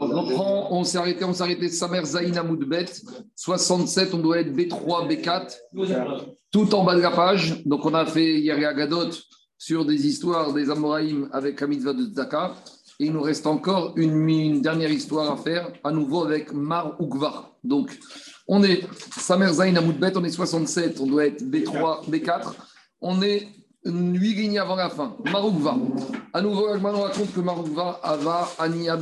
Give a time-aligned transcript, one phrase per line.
[0.00, 2.86] On reprend, on s'est arrêté, on s'est arrêté Samer Zaina Moudbet,
[3.36, 7.62] 67, on doit être B3, B4, tout en bas de la page.
[7.66, 9.10] Donc on a fait hier Gadot
[9.58, 12.54] sur des histoires des Amoraïm avec la mitzvah de Tzaka.
[12.98, 17.52] Et il nous reste encore une, dernière histoire à faire, à nouveau avec Mar Ukvar.
[17.62, 17.98] Donc
[18.48, 18.82] on est
[19.18, 22.54] Samer Zaina Moudbet, on est 67, on doit être B3, B4.
[23.02, 23.48] On est
[23.84, 25.16] 8 lignes avant la fin.
[25.30, 25.76] Maroukva.
[26.32, 28.98] À nouveau, Agman raconte que Maroukva Ava Ania.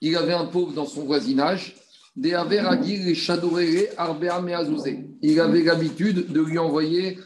[0.00, 1.76] Il avait un pauvre dans son voisinage.
[2.16, 5.06] Des Averagir et Shadorere Arbea Meazouzé.
[5.22, 7.18] Il avait l'habitude de lui envoyer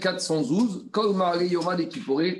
[0.00, 1.86] 412 comme Marie Yoma de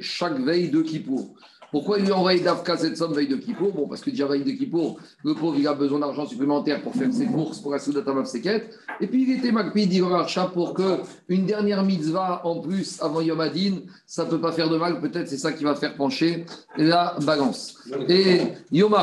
[0.00, 1.34] chaque veille de Kippour.
[1.74, 4.28] Pourquoi il lui a envoyé d'Afka cette somme veille de Kippour Bon, parce que déjà
[4.28, 7.72] veille de Kippour, le pauvre, il a besoin d'argent supplémentaire pour faire ses courses pour
[7.72, 8.70] la Soudatamav Seket.
[9.00, 13.40] Et puis, il était Makpi d'Ivarcha pour que une dernière mitzvah en plus avant Yom
[13.40, 15.00] Adin, ça ne peut pas faire de mal.
[15.00, 16.46] Peut-être c'est ça qui va faire pencher
[16.76, 17.76] la balance.
[18.08, 18.94] Et Yom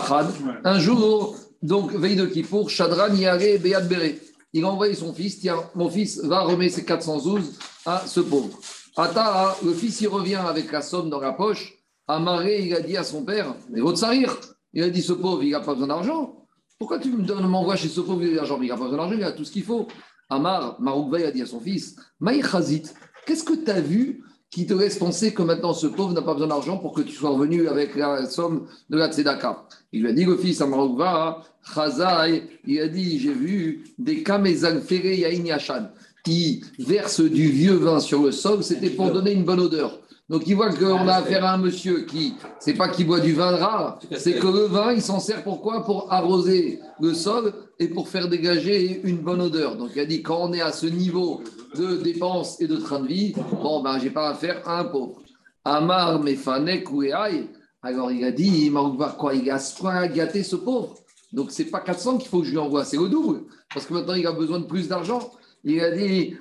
[0.64, 4.14] un jour, donc veille de Kippour, Shadran Yare Beyad Bere.
[4.54, 7.52] Il a envoyé son fils, tiens, mon fils va remettre ses 412
[7.86, 8.58] à ce pauvre.
[8.96, 11.81] Ata, le fils, il revient avec la somme dans la poche.
[12.08, 14.36] Amaré, il a dit à son père, mais votre sarir,
[14.74, 16.48] il a dit ce pauvre, il n'a pas besoin d'argent.
[16.78, 19.32] Pourquoi tu m'envoies chez ce pauvre, il a Il n'a pas besoin d'argent, il a
[19.32, 19.88] tout ce qu'il faut.
[20.30, 22.84] Amar, Maroukbaï a dit à son fils, Maïchazit,
[23.26, 26.34] qu'est-ce que tu as vu qui te laisse penser que maintenant ce pauvre n'a pas
[26.34, 29.68] besoin d'argent pour que tu sois revenu avec la somme de la tzedaka?
[29.92, 31.44] Il lui a dit le fils à Maroukba,
[31.76, 35.90] Chazai, il a dit j'ai vu des kamezal ferre yain yachan
[36.24, 40.00] qui versent du vieux vin sur le sol, c'était pour donner une bonne odeur.
[40.32, 43.34] Donc il voit qu'on a affaire à un monsieur qui, c'est pas qu'il boit du
[43.34, 45.84] vin rare, c'est que le vin, il s'en sert pourquoi?
[45.84, 49.76] Pour arroser le sol et pour faire dégager une bonne odeur.
[49.76, 51.42] Donc il a dit, quand on est à ce niveau
[51.76, 55.22] de dépenses et de train de vie, bon, ben, j'ai pas affaire à un pauvre.
[55.66, 57.04] Amar, Mefanek ou
[57.84, 60.96] Alors il a dit, il m'a quoi Il a gâté ce pauvre.
[61.34, 63.42] Donc c'est pas 400 qu'il faut que je lui envoie, c'est au double.
[63.74, 65.30] Parce que maintenant il a besoin de plus d'argent.
[65.64, 66.36] Il a dit.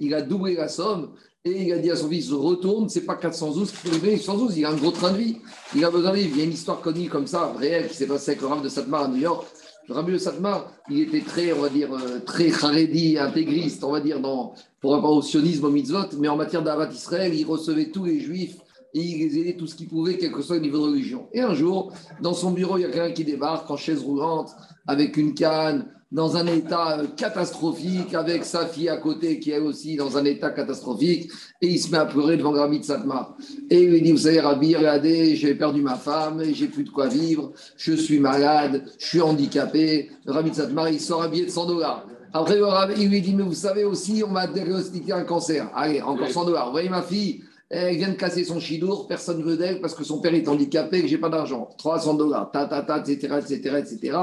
[0.00, 1.10] Il a doublé la somme
[1.44, 4.64] et il a dit à son fils Retourne, c'est pas 412 qu'il faut 112, il
[4.64, 5.38] a un gros train de vie.
[5.76, 6.30] Il a besoin de vivre.
[6.34, 8.62] Il y a une histoire connue comme ça, réelle, qui s'est passée avec le Rav
[8.62, 9.46] de Satmar à New York.
[9.88, 13.92] Le Rav de Satmar, il était très, on va dire, euh, très haredi, intégriste, on
[13.92, 17.44] va dire, dans, pour rapport au sionisme, au mitzvot, mais en matière d'Avat Israël, il
[17.44, 18.56] recevait tous les juifs
[18.94, 21.28] et il les aidait tout ce qu'il pouvait, quel que soit le niveau de religion.
[21.32, 24.50] Et un jour, dans son bureau, il y a quelqu'un qui débarque en chaise roulante,
[24.88, 29.96] avec une canne, dans un état catastrophique, avec sa fille à côté qui est aussi
[29.96, 31.30] dans un état catastrophique,
[31.60, 33.36] et il se met à pleurer devant Rabbi Tzatma.
[33.70, 36.90] Et il lui dit, vous savez, Rabbi, regardez, j'ai perdu ma femme, j'ai plus de
[36.90, 40.10] quoi vivre, je suis malade, je suis handicapé.
[40.26, 42.06] Rabbi Tzatma, il sort un billet de 100 dollars.
[42.32, 42.58] Après,
[42.98, 45.70] il lui dit, mais vous savez aussi, on m'a diagnostiqué un cancer.
[45.74, 46.66] Allez, encore 100 dollars.
[46.66, 49.94] Vous voyez ma fille elle vient de casser son chidour, personne ne veut d'elle parce
[49.94, 51.68] que son père est handicapé et que j'ai pas d'argent.
[51.78, 54.18] 300 dollars, ta, ta, ta, etc., etc., etc.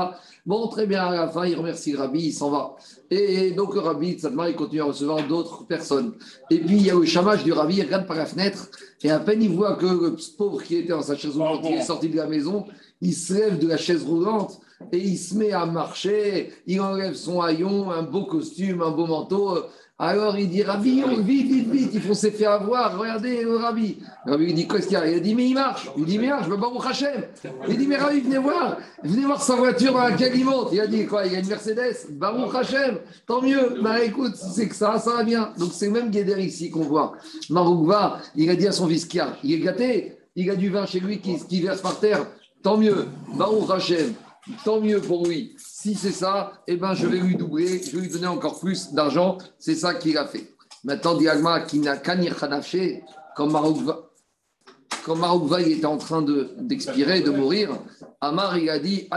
[0.46, 2.76] Bon, très bien, à la fin, il remercie Rabbi, il s'en va.
[3.12, 6.14] Et donc, le Rabbi, Tzadma, il continue à recevoir d'autres personnes.
[6.50, 8.70] Et puis, il y a le chamage du Rabbi, il regarde par la fenêtre,
[9.04, 11.76] et à peine il voit que le pauvre qui était dans sa chaise roulante, il
[11.76, 12.66] est sorti de la maison,
[13.02, 14.62] il se lève de la chaise roulante
[14.92, 19.06] et il se met à marcher, il enlève son haillon, un beau costume, un beau
[19.06, 19.58] manteau.
[20.06, 24.00] Alors il dit Rabbi, vite, vite, vite, ils font se faire avoir, regardez le Rabbi.
[24.26, 25.08] Le Rabbi il dit Qu'est-ce qu'il y a?
[25.08, 25.90] Il a dit Mais il marche.
[25.98, 27.24] Il dit Mais marche, je Baruch Hashem.
[27.70, 30.74] Il dit Mais Rabbi, venez voir, venez voir sa voiture dans laquelle il monte.
[30.74, 32.08] Il a dit Quoi Il a une Mercedes?
[32.10, 33.82] Baruch Hashem, tant mieux.
[33.82, 35.54] Bah écoute, c'est que ça, ça va bien.
[35.58, 37.14] Donc c'est même Guéder ici qu'on voit.
[37.50, 39.08] Maroukva, il a dit à son fils
[39.42, 42.26] il est gâté, il a du vin chez lui qui, qui verse par terre.
[42.62, 44.14] Tant mieux, Baruch Hashem,
[44.66, 45.56] tant mieux pour lui.
[45.84, 48.94] Si c'est ça, eh ben, je vais lui doubler, je vais lui donner encore plus
[48.94, 49.38] d'argent.
[49.60, 50.48] C'est ça qu'il a fait.
[50.86, 52.22] Maintenant, Diagma, qui n'a qu'un
[53.36, 54.10] comme Maroukva,
[55.04, 57.72] quand Maroukva était en train d'expirer, de, mourir,
[58.22, 59.10] Amar, il a dit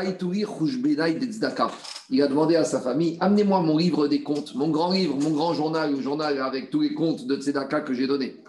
[2.10, 5.30] Il a demandé à sa famille Amenez-moi mon livre des comptes, mon grand livre, mon
[5.30, 8.42] grand journal, le journal avec tous les comptes de Tzedaka que j'ai donné.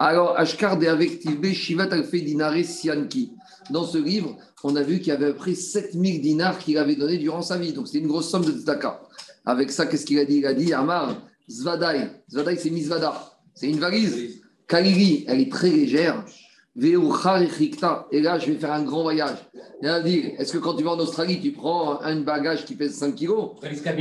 [0.00, 3.30] Alors, Ashkar de avec Shivat Alfe Dinare Sianki.
[3.70, 7.18] Dans ce livre, on a vu qu'il y avait pris 7000 dinars qu'il avait donné
[7.18, 7.72] durant sa vie.
[7.72, 9.00] Donc, c'était une grosse somme de tzedaka.
[9.46, 10.38] Avec ça, qu'est-ce qu'il a dit?
[10.38, 11.16] Il a dit Amar,
[11.48, 12.08] Zvadai.
[12.30, 13.14] Zvadai, c'est Mizvada.
[13.54, 14.40] C'est une valise.
[14.66, 16.24] Kaliri, elle est très légère.
[16.82, 19.38] Et là, je vais faire un grand voyage.
[19.82, 22.74] Il a dit Est-ce que quand tu vas en Australie, tu prends un bagage qui
[22.74, 23.56] pèse 5 kilos?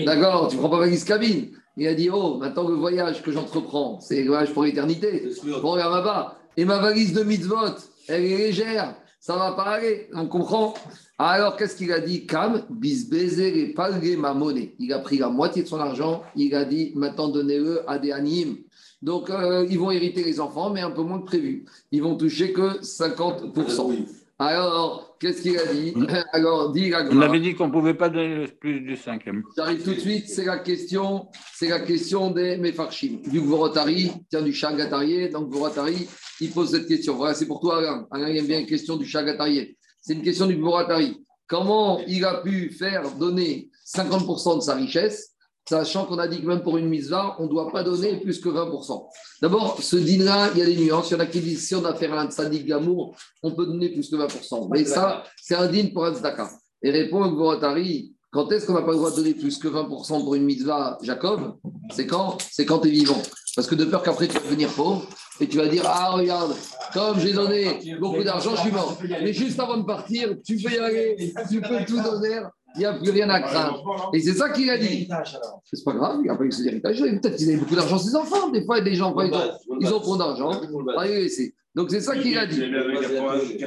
[0.06, 1.50] D'accord, tu prends pas valise cabine.
[1.78, 5.30] Il a dit Oh, maintenant le voyage que j'entreprends, c'est le voyage pour l'éternité.
[5.62, 6.38] Bon, regarde là-bas.
[6.58, 7.76] Et ma valise de mitzvot,
[8.08, 10.74] elle est légère ça va pas aller, on comprend.
[11.18, 12.26] Alors, qu'est-ce qu'il a dit?
[12.26, 14.76] Kam, bisbézé et ma monnaie.
[14.80, 18.12] Il a pris la moitié de son argent, il a dit maintenant donnez-le à des
[18.12, 18.58] animes.
[19.02, 21.66] Donc, euh, ils vont hériter les enfants, mais un peu moins que prévu.
[21.92, 24.06] Ils vont toucher que 50%.
[24.40, 25.94] Alors, qu'est-ce qu'il a dit
[26.34, 29.44] Alors, dit On avait dit qu'on ne pouvait pas donner plus du cinquième.
[29.56, 33.20] J'arrive tout de suite, c'est la question, c'est la question des Mefarchim.
[33.28, 36.08] Du Gvorotari, tiens, du Chagatarié, donc Gvorotari,
[36.40, 37.16] il pose cette question.
[37.16, 38.08] Voilà, c'est pour toi, Alain.
[38.12, 39.78] Alain, il aime bien la question du Chagatarié.
[40.02, 41.24] C'est une question du Gvorotari.
[41.48, 45.36] Comment il a pu faire donner 50% de sa richesse
[45.70, 48.40] sachant qu'on a dit que même pour une mitzvah, on ne doit pas donner plus
[48.40, 49.08] que 20%.
[49.42, 51.12] D'abord, ce din-là, il y a des nuances.
[51.12, 53.68] Il y en a qui disent si on a fait un tzadik d'amour, on peut
[53.68, 54.70] donner plus que 20%.
[54.72, 56.50] Mais ça, c'est un din pour un tzedaka.
[56.82, 60.24] Et répond Gvorotari, quand est-ce qu'on n'a pas le droit de donner plus que 20%
[60.24, 61.58] pour une mitzvah, Jacob?
[61.92, 62.38] C'est quand?
[62.52, 63.22] C'est quand tu es vivant.
[63.56, 65.08] Parce que de peur qu'après tu vas devenir pauvre
[65.40, 66.56] et tu vas dire Ah, regarde,
[66.94, 68.98] comme j'ai donné beaucoup d'argent, je suis mort.
[69.04, 72.42] Mais juste avant de partir, tu peux y aller, tu peux tout donner
[72.76, 74.12] il n'y a plus rien à craindre.
[74.14, 75.08] Et c'est ça qu'il a dit.
[75.64, 77.00] C'est pas grave, il n'y a pas eu d'héritage.
[77.00, 78.50] Peut-être qu'ils avaient beaucoup d'argent, ses enfants.
[78.50, 80.52] Des fois, il y a des gens, ils ont, ils ont trop d'argent.
[81.76, 82.64] Donc c'est ça qu'il a dit.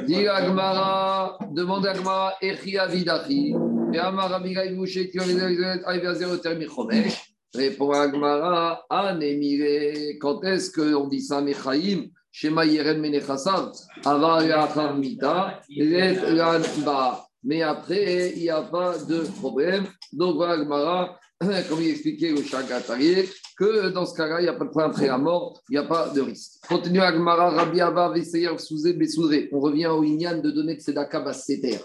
[0.05, 3.55] Dit Agmara, demande Agmara, Echia Vidachi.
[3.93, 7.33] Et Amara Migaï Mouche, qui arrive à zéro termi Chomesh.
[7.53, 13.71] Répond Agmara, Anemire, quand est-ce qu'on dit ça, Mechaïm Shema Yeren Menechassav,
[14.03, 19.85] Ava Yachar Mita, Ret Ba mais après, il n'y a pas de problème.
[20.11, 21.19] Donc voilà, Gmara,
[21.69, 24.91] comme il expliquait au Chagatarié, que dans ce cas-là, il n'y a pas de problème
[24.91, 26.65] après la mort, il n'y a pas de risque.
[26.67, 29.49] Continue Agmara, Rabbi Abba, Veseyer, Souzé, Bessoudré.
[29.51, 31.79] On revient au Inyan de donner de Sedaka Basseter.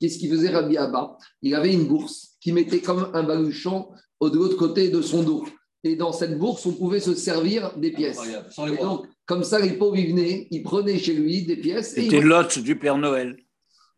[0.00, 3.88] Qu'est-ce qu'il faisait Rabbi Abba Il avait une bourse qui mettait comme un baluchon
[4.20, 5.44] de l'autre côté de son dos.
[5.84, 8.20] Et dans cette bourse, on pouvait se servir des pièces.
[8.24, 11.94] Et donc, comme ça, les pauvres, ils venaient, ils prenaient chez lui des pièces.
[11.94, 13.36] C'était l'hôte du Père Noël.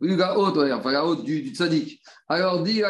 [0.00, 2.00] Haute, enfin la haute du, du tzaddik.
[2.29, 2.82] Alors, dit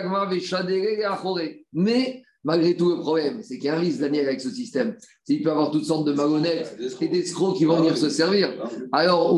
[1.73, 4.97] Mais, malgré tout, le problème, c'est qu'il y a un risque, Daniel, avec ce système.
[5.29, 8.51] Il peut y avoir toutes sortes de malhonnêtes et d'escrocs qui vont venir se servir.
[8.93, 9.35] Alors,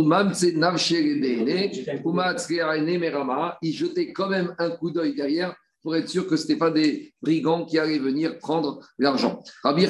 [3.63, 6.71] il jetait quand même un coup d'œil derrière pour être sûr que ce n'était pas
[6.71, 9.43] des brigands qui allaient venir prendre l'argent.
[9.63, 9.87] Rabbi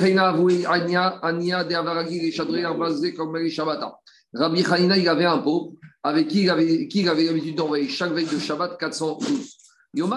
[4.37, 5.73] Rabbi Hanina, il avait un pauvre
[6.06, 9.56] avec qui il avait, qui avait l'habitude d'envoyer chaque veille de Shabbat 412.
[9.94, 10.14] Yom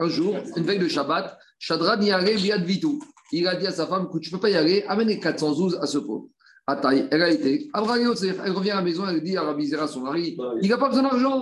[0.00, 2.98] un jour, une veille de Shabbat, Shadran y allait via Vitou.
[3.30, 5.78] Il a dit à sa femme écoute, je ne peux pas y aller, amène 412
[5.80, 6.26] à ce pauvre.
[6.66, 7.70] Ataï, elle a été.
[7.72, 10.88] elle revient à la maison, elle dit à Rabbi Zera, son mari il n'a pas
[10.88, 11.40] besoin d'argent.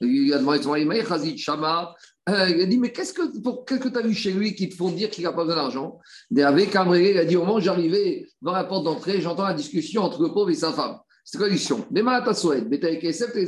[0.00, 1.96] Il a demandé à son mari Chazit Shama.
[2.28, 4.54] Euh, il a dit Mais qu'est-ce que, pour, qu'est-ce que tu as vu chez lui
[4.54, 5.98] qui te font dire qu'il n'a pas besoin d'argent?
[6.34, 9.42] Et avec Amré, il a dit Au moment où j'arrivais dans la porte d'entrée, j'entends
[9.42, 10.98] la discussion entre le pauvre et sa femme.
[11.24, 11.48] C'est quoi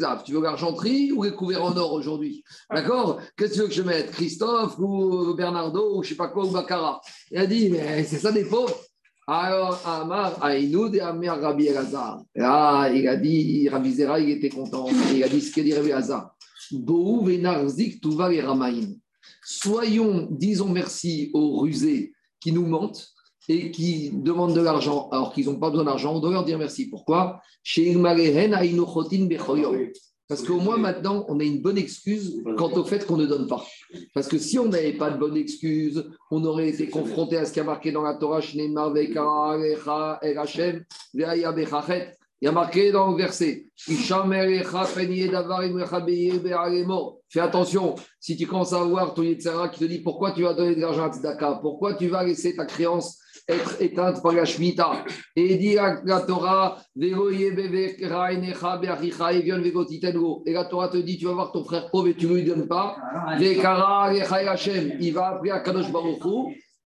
[0.04, 0.22] arabes.
[0.24, 2.44] Tu veux l'argenterie ou les couverts en or aujourd'hui?
[2.70, 3.20] D'accord?
[3.36, 4.10] Qu'est-ce que tu veux que je mette?
[4.12, 7.00] Christophe ou Bernardo ou je sais pas quoi ou Baccara
[7.30, 8.76] Il a dit, mais c'est ça des pauvres.
[9.26, 12.22] Alors, Amar, Aïnoud et Amir Rabbi Elazar.
[12.38, 14.86] Ah, il a dit, Rabbi Zera, il était content.
[15.12, 16.36] Il a dit ce qu'il dit Rabbi Elazar.
[16.70, 18.98] Boou venarzik et.
[19.42, 23.13] Soyons, disons merci aux rusés qui nous mentent
[23.48, 26.58] et qui demandent de l'argent alors qu'ils n'ont pas besoin d'argent, on doit leur dire
[26.58, 26.88] merci.
[26.88, 27.40] Pourquoi?
[30.26, 33.46] Parce qu'au moins maintenant, on a une bonne excuse quant au fait qu'on ne donne
[33.46, 33.62] pas.
[34.14, 37.52] Parce que si on n'avait pas de bonne excuse, on aurait été confronté à ce
[37.52, 38.72] qui a marqué dans la Torah, il
[42.40, 43.66] y a marqué dans le verset
[47.28, 50.54] Fais attention, si tu commences à voir ton Yitzhara qui te dit pourquoi tu vas
[50.54, 54.44] donner de l'argent à Tzedaka, pourquoi tu vas laisser ta créance être éteinte par la
[54.44, 55.04] Shemitah.
[55.36, 57.10] Et dit la Torah Et
[60.52, 62.66] la Torah te dit tu vas voir ton frère pauvre et tu ne lui donnes
[62.66, 62.96] pas.
[63.40, 66.22] Il va appeler à Kadosh Baruch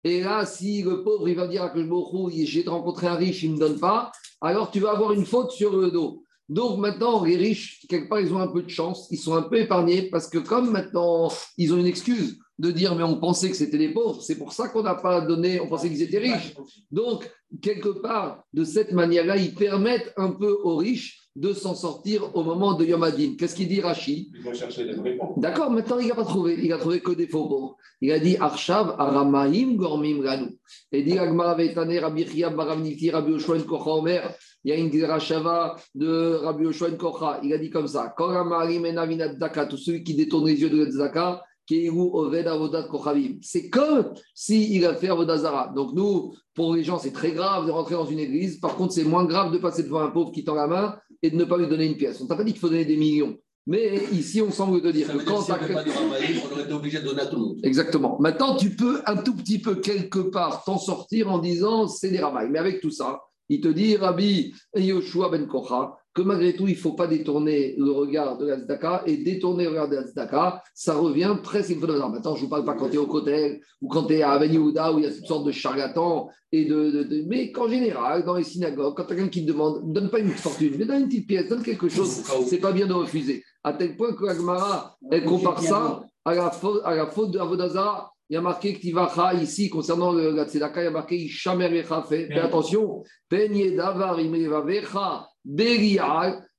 [0.04, 3.50] et là, si le pauvre, il va dire à Kadosh j'ai rencontré un riche, il
[3.50, 6.24] ne me donne pas, alors tu vas avoir une faute sur le dos.
[6.48, 9.42] Donc maintenant, les riches, quelque part, ils ont un peu de chance, ils sont un
[9.42, 13.50] peu épargnés parce que comme maintenant, ils ont une excuse de dire mais on pensait
[13.50, 16.18] que c'était des pauvres, c'est pour ça qu'on n'a pas donné, on pensait qu'ils étaient
[16.18, 16.56] riches.
[16.92, 17.30] Donc,
[17.62, 22.44] quelque part, de cette manière-là, ils permettent un peu aux riches de s'en sortir au
[22.44, 23.36] moment de Yom Adin.
[23.38, 24.32] Qu'est-ce qu'il dit Rashi?
[25.38, 27.78] D'accord, maintenant il n'a pas trouvé, il a trouvé que des faux pauvres.
[28.02, 30.58] Il a dit Arshav Aramaim Gormim Ganu.
[30.92, 34.34] Et dit Agmara Vetane Rabbi Chia Baravniti Rabbi Oshua Kocha Omer.
[34.64, 37.40] Il y a une Rachava de Rabbi Oshua Kocha.
[37.44, 40.72] Il a dit comme ça Kol Amarim Enavinat Daka, tous ceux qui détournent les yeux
[40.72, 41.44] de Zaka,
[43.42, 45.74] c'est comme s'il a fait Avodazara.
[45.76, 48.60] Donc, nous, pour les gens, c'est très grave de rentrer dans une église.
[48.60, 51.30] Par contre, c'est moins grave de passer devant un pauvre qui tend la main et
[51.30, 52.22] de ne pas lui donner une pièce.
[52.22, 53.38] On t'a pas dit qu'il faut donner des millions.
[53.66, 57.22] Mais ici, on semble te dire que quand tu on aurait été obligé de donner
[57.22, 57.58] à tout le monde.
[57.64, 58.18] Exactement.
[58.22, 62.20] Maintenant, tu peux un tout petit peu, quelque part, t'en sortir en disant c'est des
[62.20, 62.50] ramailles.
[62.50, 63.20] Mais avec tout ça,
[63.50, 67.76] il te dit, Rabbi Yoshua ben Kocha, que malgré tout, il ne faut pas détourner
[67.78, 71.70] le regard de la tzedaka, et détourner le regard de la tzedaka, ça revient presque
[71.70, 73.88] une fois de Maintenant, je ne vous parle pas quand tu es au côté ou
[73.88, 77.24] quand tu es à Avenue où il y a toutes sortes de charlatans, et de,
[77.28, 80.30] mais qu'en général, dans les synagogues, quand quelqu'un qui te demande, ne donne pas une
[80.30, 83.44] fortune, mais donne une petite pièce, donne quelque chose, c'est pas bien de refuser.
[83.64, 87.38] À tel point que l'Agmara, elle compare ça à la faute, à la faute de
[87.38, 90.92] Avodazara il y a marqué que Tivacha ici, concernant le, la Tzedaka, il y a
[90.92, 92.04] marqué Ishamerecha.
[92.04, 93.04] Fais, fais attention.
[93.32, 94.18] Davar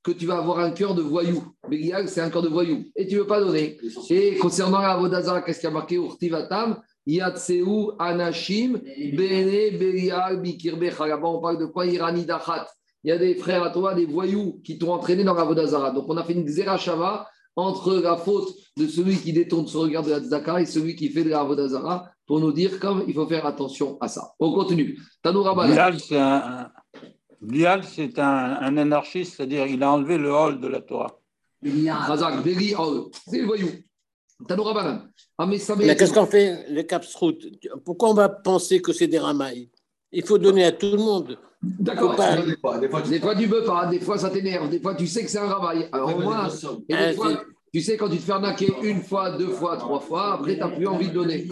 [0.02, 1.44] que tu vas avoir un cœur de voyou.
[1.68, 2.84] Berial, c'est un cœur de voyou.
[2.96, 3.76] Et tu ne veux pas donner.
[4.08, 6.80] Et concernant la Vodazara, qu'est-ce qu'il y a marqué Urtivatam?
[7.06, 7.64] Yatseu
[7.98, 8.80] Anashim
[9.14, 11.06] Bene Berial Bikirbecha.
[11.06, 11.84] Là-bas, on parle de quoi?
[11.84, 12.66] Irani Dachat.
[13.04, 15.90] Il y a des frères à toi, des voyous, qui t'ont entraîné dans la Vodazara.
[15.90, 20.04] Donc, on a fait une Xerashava entre la faute de celui qui détourne son regard
[20.04, 23.14] de la tzedaka et celui qui fait de la Avodazara pour nous dire comme il
[23.14, 24.32] faut faire attention à ça.
[24.38, 24.96] On continue.
[25.24, 26.70] Bilal, c'est un,
[27.82, 31.18] c'est un, anarchiste, c'est-à-dire il a enlevé le hall de la Torah.
[31.60, 33.68] C'est le voyou.
[35.36, 37.44] Ah, mais qu'est-ce qu'on fait, le Capsroute?
[37.84, 39.68] Pourquoi on va penser que c'est des ramailles?
[40.12, 41.36] Il faut donner à tout le monde.
[41.62, 42.16] D'accord.
[42.16, 44.94] Des, fois, des, fois, des fois, tu veux pas, des fois, ça t'énerve, des fois,
[44.94, 45.88] tu sais que c'est un ramaille.
[45.90, 46.48] Alors, au moins,
[46.88, 47.32] et des fois,
[47.72, 50.60] tu sais, quand tu te fais arnaquer une fois, deux fois, trois fois, après, tu
[50.60, 51.46] n'as plus envie de donner.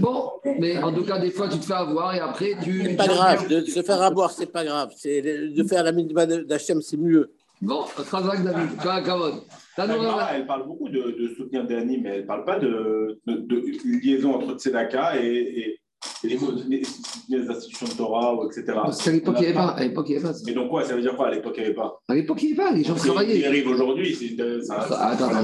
[0.00, 0.30] Bon,
[0.60, 2.84] mais en tout cas, des fois, tu te fais avoir et après, tu.
[2.84, 4.92] C'est pas grave, de se faire avoir, c'est pas grave.
[4.96, 7.32] C'est de faire la minima d'Hachem, c'est mieux.
[7.60, 9.34] Bon, Khazak David, Kavod.
[9.76, 13.64] Elle parle beaucoup de, de soutenir Dani, mais elle ne parle pas de, de,
[14.02, 15.80] liaison entre Tzedaka et, et
[16.22, 16.82] les,
[17.28, 18.64] les, institutions de Torah, etc.
[18.74, 19.68] Parce qu'à l'époque, il n'y avait pas.
[19.68, 20.38] À l'époque, il n'y avait pas.
[20.46, 22.00] Mais donc quoi Ça veut dire quoi À l'époque, il n'y avait pas?
[22.08, 22.76] À l'époque, il n'y avait pas.
[22.76, 23.40] Les gens travaillaient.
[23.40, 24.36] Ce arrive aujourd'hui, c'est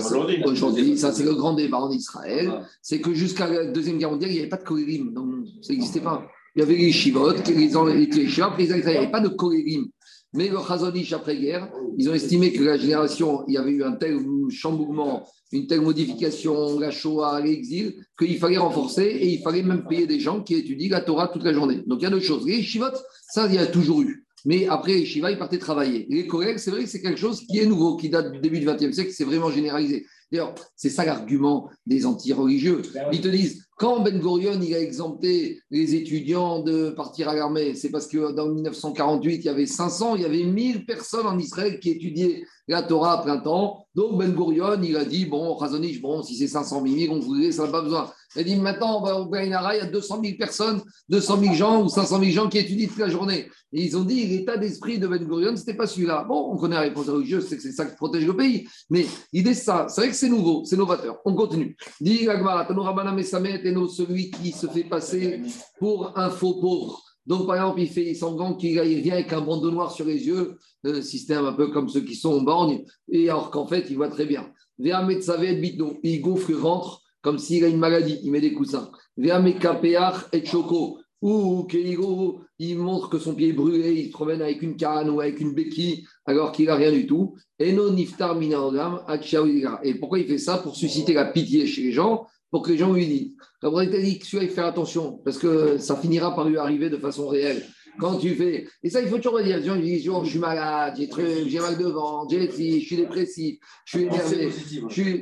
[0.01, 0.43] aujourd'hui.
[0.45, 2.51] Aujourd'hui, ça, c'est le grand débat en Israël.
[2.83, 5.13] C'est que jusqu'à la Deuxième Guerre mondiale, il n'y avait pas de cholérim.
[5.13, 5.29] Donc,
[5.63, 6.23] ça n'existait pas.
[6.57, 9.87] Il y avait les shivot, les, les, les, les il n'y avait pas de cholérim.
[10.33, 13.93] Mais le Chazonish après-guerre, ils ont estimé que la génération, il y avait eu un
[13.93, 19.85] tel chamboulement, une telle modification, la Shoah, l'exil, qu'il fallait renforcer et il fallait même
[19.87, 21.83] payer des gens qui étudient la Torah toute la journée.
[21.87, 22.47] Donc il y a deux choses.
[22.47, 22.87] Les Shivot,
[23.29, 24.25] ça, il y a toujours eu.
[24.45, 26.07] Mais après, les Shiva, ils partaient travailler.
[26.09, 28.59] Les collègues, c'est vrai que c'est quelque chose qui est nouveau, qui date du début
[28.59, 30.07] du XXe siècle, c'est vraiment généralisé.
[30.33, 32.83] D'ailleurs, c'est ça l'argument des anti-religieux.
[32.95, 37.35] Ben Ils te disent, quand Ben Gurion il a exempté les étudiants de partir à
[37.35, 41.27] l'armée, c'est parce que dans 1948, il y avait 500, il y avait 1000 personnes
[41.27, 43.85] en Israël qui étudiaient la Torah à plein temps.
[43.95, 47.51] Donc Ben Gurion, il a dit, bon, Razonich, bon, si c'est 500 000, on voulait,
[47.51, 48.11] ça n'a pas besoin.
[48.37, 51.41] Il a dit, maintenant, on va au Gainara, il y a 200 000 personnes, 200
[51.41, 53.49] 000 gens ou 500 000 gens qui étudient toute la journée.
[53.73, 56.25] Et ils ont dit, l'état d'esprit de Ben Gurion, ce n'était pas celui-là.
[56.29, 58.69] Bon, on connaît la réponse religieuse, c'est que c'est ça qui protège le pays.
[58.89, 59.87] Mais l'idée, c'est ça.
[59.89, 61.19] C'est vrai que c'est nouveau, c'est novateur.
[61.25, 61.77] On continue.
[62.01, 62.29] Dit
[63.89, 65.43] celui qui se fait passer
[65.79, 67.03] pour un faux pauvre.
[67.27, 70.57] Donc, par exemple, il fait semblant qu'il vient avec un bandeau noir sur les yeux,
[70.85, 73.97] un système un peu comme ceux qui sont en borgne, et alors qu'en fait, il
[73.97, 74.51] voit très bien.
[74.79, 78.91] Il gonfle le ventre comme s'il a une maladie, il met des coussins.
[79.19, 80.99] et choco.
[81.23, 81.69] Ou
[82.59, 85.39] il montre que son pied est brûlé, il se promène avec une canne ou avec
[85.39, 87.37] une béquille, alors qu'il n'a rien du tout.
[87.59, 88.41] Et non niftar
[89.83, 90.57] Et pourquoi il fait ça?
[90.59, 93.33] Pour susciter la pitié chez les gens, pour que les gens lui disent.
[93.63, 96.97] La dit que celui-là, il fait attention, parce que ça finira par lui arriver de
[96.97, 97.63] façon réelle.
[97.99, 98.67] Quand tu fais.
[98.83, 99.59] Et ça, il faut toujours dire.
[99.59, 104.07] Les disent je suis malade, j'ai mal de ventre, j'ai je suis dépressif, je suis
[104.07, 104.51] énervé.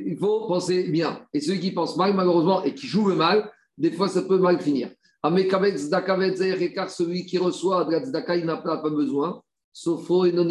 [0.06, 1.20] il faut penser bien.
[1.32, 4.60] Et ceux qui pensent mal, malheureusement, et qui jouent mal, des fois, ça peut mal
[4.60, 4.90] finir.
[5.22, 9.42] car celui qui reçoit de la il n'a pas, besoin.
[9.72, 10.48] Sofo et non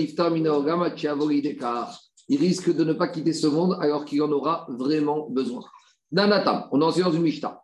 [2.30, 5.62] Il risque de ne pas quitter ce monde alors qu'il en aura vraiment besoin.
[6.12, 7.60] Danatam, on a dans une Mishnah.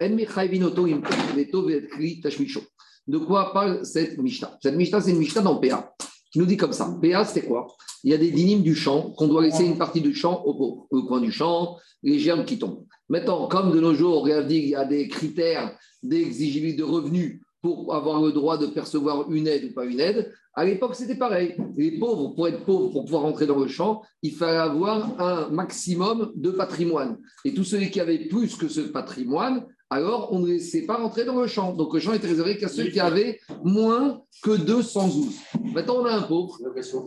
[3.07, 5.93] De quoi parle cette Mishnah Cette Mishnah, c'est une Mishnah dans PA
[6.31, 6.97] qui nous dit comme ça.
[7.01, 7.67] PA, c'est quoi?
[8.03, 10.87] Il y a des dynimes du champ qu'on doit laisser une partie du champ au.
[10.89, 12.85] Au coin du champ, les germes qui tombent.
[13.07, 18.21] Maintenant, comme de nos jours, il y a des critères d'exigibilité de revenus pour avoir
[18.21, 21.55] le droit de percevoir une aide ou pas une aide, à l'époque, c'était pareil.
[21.75, 25.49] Les pauvres, pour être pauvres, pour pouvoir rentrer dans le champ, il fallait avoir un
[25.49, 27.17] maximum de patrimoine.
[27.43, 31.25] Et tous ceux qui avaient plus que ce patrimoine, alors on ne laissait pas rentrer
[31.25, 31.73] dans le champ.
[31.73, 35.35] Donc le champ était réservé qu'à ceux qui avaient moins que 212.
[35.73, 36.57] Maintenant, on a un pauvre.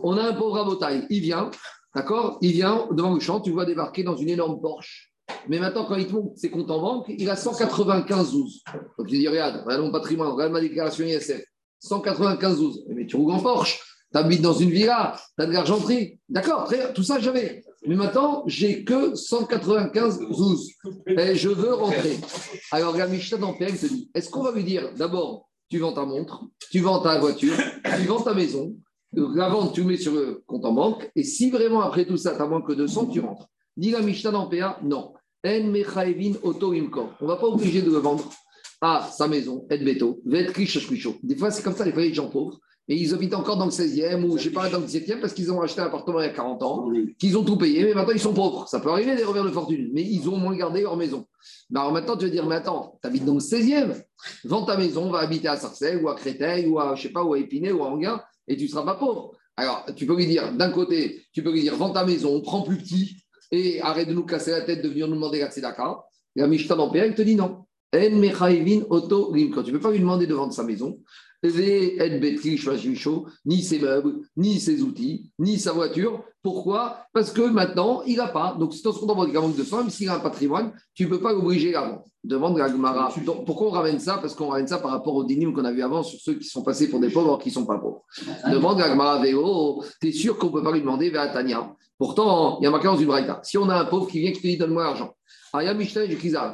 [0.03, 1.05] On a un pauvre à Botaille.
[1.09, 1.49] Il vient,
[1.95, 2.39] d'accord?
[2.41, 5.13] Il vient devant le champ, tu vois débarquer dans une énorme Porsche.
[5.47, 8.63] Mais maintenant, quand il te montre ses comptes en banque, il a 195 12.
[8.97, 11.43] Donc il dit Regarde, regarde mon patrimoine, regarde ma déclaration ISF.
[11.79, 12.85] 195 12.
[12.89, 13.79] Mais tu roules en Porsche,
[14.11, 16.19] tu habites dans une villa, tu as de l'argenterie.
[16.29, 17.63] D'accord, tout ça j'avais.
[17.85, 20.71] Mais maintenant, j'ai que 195 12.
[21.07, 22.17] Et je veux rentrer.
[22.71, 26.05] Alors la Mishnah dans te dit est-ce qu'on va lui dire d'abord, tu vends ta
[26.05, 27.55] montre, tu vends ta voiture,
[27.99, 28.75] tu vends ta maison.
[29.13, 31.09] La vente, tu mets sur le compte en banque.
[31.15, 33.47] Et si vraiment après tout ça, tu as moins que 200, tu rentres.
[33.75, 34.49] Dis la Mishnah dans
[34.83, 35.13] non.
[35.45, 38.29] On ne va pas obliger de le vendre
[38.81, 42.59] à sa maison, et beto, Des fois, c'est comme ça, les fois, les gens pauvres.
[42.89, 45.33] Et ils habitent encore dans le 16e ou je sais pas, dans le 17e parce
[45.33, 47.93] qu'ils ont acheté un appartement il y a 40 ans, qu'ils ont tout payé, mais
[47.93, 48.65] maintenant ils sont pauvres.
[48.69, 51.25] Ça peut arriver des revers de fortune, mais ils ont moins gardé leur maison.
[51.75, 54.01] Alors maintenant, tu vas dire, mais attends, tu habites dans le 16e,
[54.45, 57.23] vends ta maison, va habiter à Sarcelles ou à Créteil ou à, je sais pas,
[57.23, 59.33] ou à Épinay ou à Anguin et tu ne seras pas pauvre.
[59.57, 62.61] Alors, tu peux lui dire, d'un côté, tu peux lui dire, vends ta maison, prends
[62.61, 63.17] plus petit
[63.51, 66.03] et arrête de nous casser la tête de venir nous demander la tzedaka.
[66.35, 67.65] Et la Mishnah dans il te dit non.
[67.91, 70.99] Tu ne peux pas lui demander de vendre sa maison
[73.45, 76.23] ni ses meubles, ni ses outils, ni sa voiture.
[76.41, 77.05] Pourquoi?
[77.13, 78.55] Parce que maintenant, il n'a pas.
[78.57, 81.05] Donc, si ton compte en banque manque de soins, même s'il a un patrimoine, tu
[81.05, 82.03] ne peux pas l'obliger à vendre.
[82.23, 83.13] Demande à Gmara.
[83.45, 84.17] Pourquoi on ramène ça?
[84.17, 86.47] Parce qu'on ramène ça par rapport aux dynimes qu'on a vu avant sur ceux qui
[86.47, 88.03] sont passés pour des pauvres qui ne sont pas pauvres.
[88.51, 91.73] Demande à Gmara Véo, tu es sûr qu'on ne peut pas lui demander vers Tania?
[91.97, 93.39] Pourtant, il y a marqué dans une braïta.
[93.43, 95.15] Si on a un pauvre qui vient qui te dit donne-moi l'argent,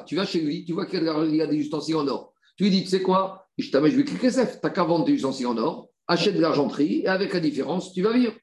[0.05, 2.33] tu vas chez lui, tu vois qu'il y a des ustensiles en or.
[2.57, 3.47] Tu lui dis, tu sais quoi?
[3.57, 7.01] Je je vais cliquer Tu n'as qu'à vendre tes ustensiles en or, achète de l'argenterie
[7.01, 8.33] et avec la différence, tu vas vivre.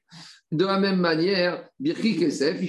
[0.51, 2.59] De la même manière, Birki Kesef,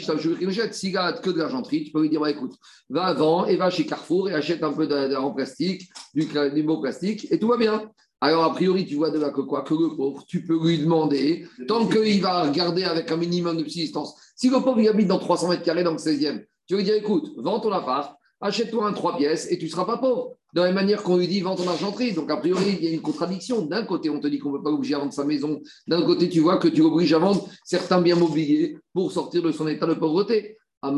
[0.73, 2.55] s'il a que de l'argenterie, tu peux lui dire bah, écoute,
[2.89, 6.81] va avant et va chez Carrefour et achète un peu de, plastique, du, du beau
[6.81, 7.91] plastique, et tout va bien.
[8.21, 9.63] Alors, a priori, tu vois de là que quoi?
[9.63, 13.65] Que le pauvre, tu peux lui demander, tant qu'il va regarder avec un minimum de
[13.65, 14.15] subsistance.
[14.37, 16.95] Si le pauvre il habite dans 300 mètres carrés dans le 16e, tu lui dire
[16.95, 20.37] écoute, vends ton appart, achète-toi un 3 pièces et tu ne seras pas pauvre.
[20.55, 22.13] De la même manière qu'on lui dit vends ton argenterie.
[22.13, 23.63] Donc, a priori, il y a une contradiction.
[23.65, 25.63] D'un côté, on te dit qu'on ne peut pas l'obliger à vendre sa maison.
[25.87, 29.51] D'un côté, tu vois que tu l'obliges à vendre certains biens mobiliers pour sortir de
[29.51, 30.59] son état de pauvreté.
[30.83, 30.91] Ça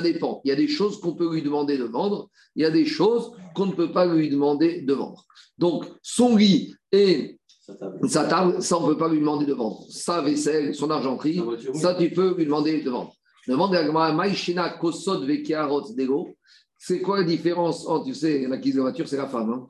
[0.00, 0.40] dépend.
[0.44, 2.30] Il y a des choses qu'on peut lui demander de vendre.
[2.54, 5.26] Il y a des choses qu'on ne peut pas lui demander de vendre.
[5.58, 7.37] Donc, son lit et
[8.08, 9.84] sa table, ça, on ne peut pas lui demander de vendre.
[9.90, 11.42] Sa vaisselle, son argenterie,
[11.74, 13.12] ça, tu peux lui demander de vendre.
[13.46, 16.28] Demande à Maïchina Kosod Dego.
[16.80, 19.66] C'est quoi la différence entre, tu sais, la de voiture, c'est la femme.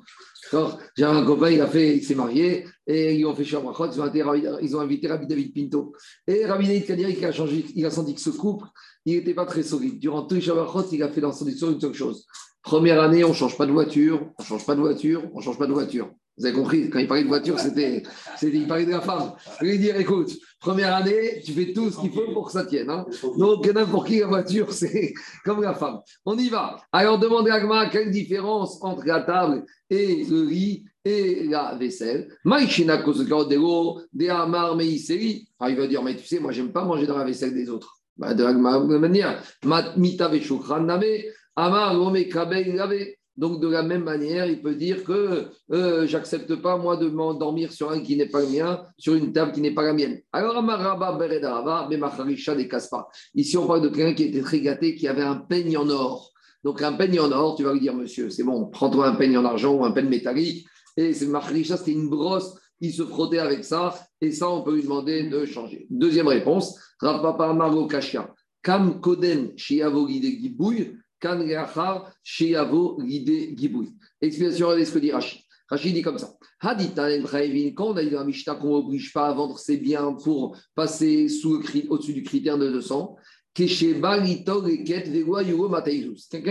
[0.52, 3.94] Hein J'ai un copain, il, a fait, il s'est marié et ils ont fait Shabbat,
[3.94, 5.94] ils, ont ils ont invité Rabbi David Pinto.
[6.26, 8.66] Et Rabbi David Kadiri, il a changé, il a senti que ce couple,
[9.06, 9.98] il n'était pas très solide.
[9.98, 12.26] Durant tout les Shabbat, il a fait dans son histoire une seule chose.
[12.62, 15.38] Première année, on ne change pas de voiture, on ne change pas de voiture, on
[15.38, 16.10] ne change pas de voiture.
[16.38, 18.02] Vous avez compris, quand il parlait de voiture, c'était,
[18.42, 19.32] il parlait de la femme.
[19.60, 22.64] Je lui dire, écoute, première année, tu fais tout ce qu'il faut pour que ça
[22.64, 22.90] tienne.
[22.90, 23.06] Hein.
[23.36, 25.12] Donc, n'importe qui, la voiture, c'est
[25.44, 25.98] comme la femme.
[26.24, 26.76] On y va.
[26.92, 32.28] Alors, demandez à Gma quelle différence entre la table et le riz et la vaisselle.
[32.44, 32.60] Ah,
[35.70, 37.96] il va dire, mais tu sais, moi, j'aime pas manger dans la vaisselle des autres.
[38.16, 39.42] Bah, de la même manière,
[39.96, 40.30] mita
[41.56, 41.94] amar,
[43.38, 47.70] donc, de la même manière, il peut dire que euh, j'accepte pas, moi, de m'endormir
[47.72, 50.20] sur un qui n'est pas le mien, sur une table qui n'est pas la mienne.
[50.32, 53.06] Alors, Macharisha ne casse pas.
[53.36, 56.32] Ici, on parle de quelqu'un qui était très gâté, qui avait un peigne en or.
[56.64, 59.38] Donc, un peigne en or, tu vas lui dire, monsieur, c'est bon, prends-toi un peigne
[59.38, 60.66] en argent ou un peigne métallique.
[60.96, 64.74] Et c'est Macharisha, c'était une brosse, il se frottait avec ça, et ça, on peut
[64.74, 65.86] lui demander de changer.
[65.90, 68.34] Deuxième réponse, Rapapa Margo Kashia.
[68.64, 71.40] Kam Koden Shiavogide Gibouille, Kan
[72.22, 73.94] Sheyavo l'idée Giboui.
[74.20, 75.40] Explication de ce que dit Rachid.
[75.68, 76.34] Rachid dit comme ça.
[76.60, 81.28] Quand on a dit qu'on n'oblige pas à vendre ses biens pour passer
[81.88, 83.16] au-dessus du critère de 200,
[83.54, 84.16] quelqu'un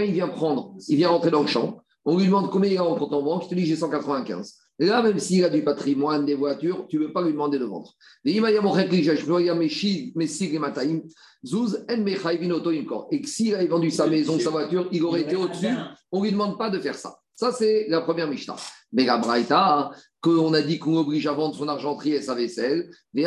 [0.03, 2.85] il vient prendre, il vient rentrer dans le champ, on lui demande combien il a
[2.85, 4.55] en compte en banque, il te dit j'ai 195.
[4.79, 7.65] Là, même s'il a du patrimoine, des voitures, tu ne veux pas lui demander de
[7.65, 7.91] vendre.
[8.25, 8.39] Et
[13.25, 15.67] s'il avait vendu sa maison, sa voiture, il aurait été au-dessus.
[16.11, 17.17] On ne lui demande pas de faire ça.
[17.35, 18.55] Ça, c'est la première Mishnah.
[18.93, 22.89] Mais la Braïta, qu'on a dit qu'on oblige à vendre son argenterie et sa vaisselle,
[23.13, 23.23] c'est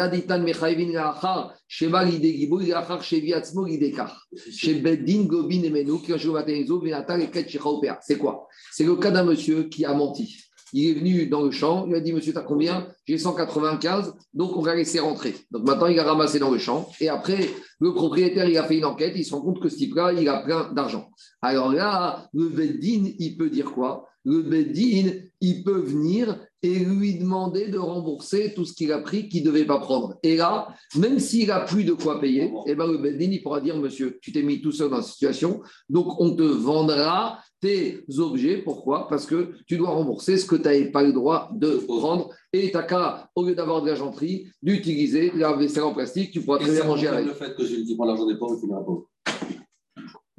[8.19, 8.49] quoi?
[8.73, 10.50] C'est le cas d'un monsieur qui a menti.
[10.73, 12.89] Il est venu dans le champ, il a dit Monsieur, tu as combien?
[13.07, 15.35] J'ai 195, donc on va laisser rentrer.
[15.51, 16.89] Donc maintenant, il a ramassé dans le champ.
[17.01, 19.77] Et après, le propriétaire, il a fait une enquête, il se rend compte que ce
[19.77, 21.11] type-là, il a plein d'argent.
[21.43, 24.07] Alors là, le Beddin, il peut dire quoi?
[24.25, 29.29] Le Beddin, il peut venir et lui demander de rembourser tout ce qu'il a pris
[29.29, 30.19] qu'il ne devait pas prendre.
[30.23, 33.63] Et là, même s'il a plus de quoi payer, eh ben, le Beddin, il pourra
[33.63, 38.05] dire Monsieur, tu t'es mis tout seul dans cette situation, donc on te vendra tes
[38.19, 38.59] objets.
[38.59, 39.09] Pourquoi?
[39.09, 42.31] Parce que tu dois rembourser ce que tu n'avais pas le droit de prendre.
[42.53, 46.31] Et tu n'as qu'à, au lieu d'avoir de l'argenterie, d'utiliser la vaisselle en plastique.
[46.31, 47.27] Tu pourras très bien manger avec.
[47.27, 49.07] Le fait que je dis pas l'argent des pauvres, il finira pauvre.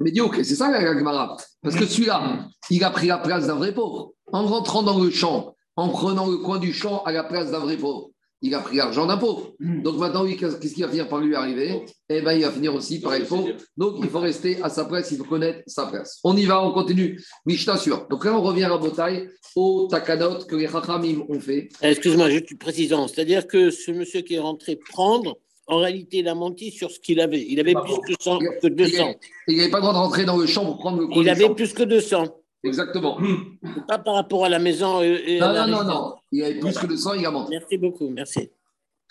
[0.00, 1.36] Médiocre, c'est ça la Gemara.
[1.62, 4.12] Parce que celui-là, il a pris la place d'un vrai pauvre.
[4.32, 7.60] En rentrant dans le champ, en prenant le coin du champ à la place d'un
[7.60, 8.10] vrai pauvre,
[8.42, 9.52] il a pris l'argent d'un pauvre.
[9.60, 11.84] Donc maintenant, qu'est-ce qui va finir par lui arriver?
[12.08, 13.48] Eh bien, il va finir aussi par être pauvre.
[13.76, 16.18] Donc il faut rester à sa place, il faut connaître sa place.
[16.24, 17.22] On y va, on continue.
[17.46, 18.06] Mishnah sûr.
[18.10, 21.68] Donc là, on revient à Botaï, au takanot que les Chachamim ont fait.
[21.80, 23.06] Excuse-moi, juste précisant.
[23.06, 26.98] C'est-à-dire que ce monsieur qui est rentré prendre, en réalité, il a menti sur ce
[26.98, 27.46] qu'il avait.
[27.48, 29.14] Il avait plus que, 100, que 200.
[29.46, 31.48] Il n'avait pas le droit de rentrer dans le champ pour prendre le Il avait
[31.50, 32.26] plus que 200.
[32.64, 33.18] Exactement.
[33.88, 35.02] Pas par rapport à la maison.
[35.02, 36.14] Et, non, non, non, non.
[36.30, 37.50] Il y avait plus que 200, il a menti.
[37.50, 38.50] Merci beaucoup, merci.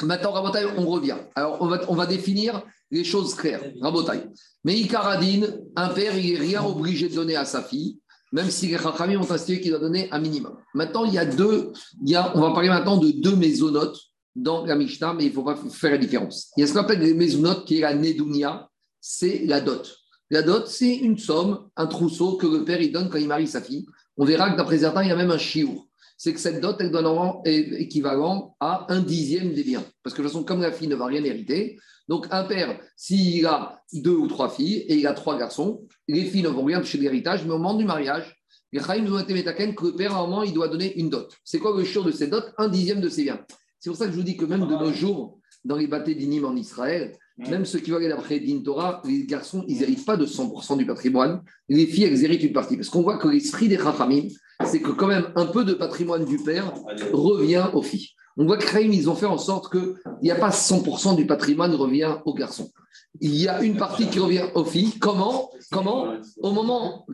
[0.04, 1.18] Maintenant, Rabotaï, on revient.
[1.36, 3.62] Alors, on va, on va définir les choses claires.
[3.82, 4.24] Rabotaï.
[4.64, 8.00] Mais Ikaradine, un père, il n'est rien obligé de donner à sa fille,
[8.32, 10.58] même si les Chachamim ont institué qu'il doit donner un minimum.
[10.74, 14.00] Maintenant, il y a deux, il y a, on va parler maintenant de deux mésonotes
[14.36, 16.52] dans la Mishnah, mais il ne faut pas faire la différence.
[16.56, 20.01] Il y a ce qu'on appelle les mésonotes, qui est la Nedounia, c'est la dot.
[20.32, 23.48] La dot, c'est une somme, un trousseau que le père il donne quand il marie
[23.48, 23.86] sa fille.
[24.16, 25.90] On verra que d'après certains, il y a même un chiour.
[26.18, 29.84] C'est que cette dot, elle donne équivalent à un dixième des biens.
[30.02, 32.80] Parce que de toute façon, comme la fille ne va rien hériter, donc un père,
[32.96, 36.64] s'il a deux ou trois filles et il a trois garçons, les filles ne vont
[36.64, 38.42] rien toucher l'héritage, mais au moment du mariage,
[38.72, 41.30] les ont été que le père, à un moment, il doit donner une dot.
[41.44, 42.46] C'est quoi le chiour de cette dot?
[42.58, 43.42] Un dixième de ses biens.
[43.82, 46.16] C'est pour ça que je vous dis que même de nos jours, dans les bâtés
[46.16, 50.06] d'inim en Israël, même ceux qui vont aller d'après Din Torah, les garçons, ils n'héritent
[50.06, 51.42] pas de 100% du patrimoine.
[51.70, 52.76] Les filles, elles héritent une partie.
[52.76, 54.28] Parce qu'on voit que l'esprit des Rachamim,
[54.66, 56.74] c'est que quand même un peu de patrimoine du père
[57.12, 58.10] revient aux filles.
[58.38, 61.26] On voit que Kraïm, ils ont fait en sorte qu'il n'y a pas 100% du
[61.28, 62.72] patrimoine revient aux garçons.
[63.20, 64.98] Il y a une partie qui revient aux filles.
[65.00, 65.52] Comment?
[65.72, 66.14] Comment?
[66.42, 67.06] Au moment.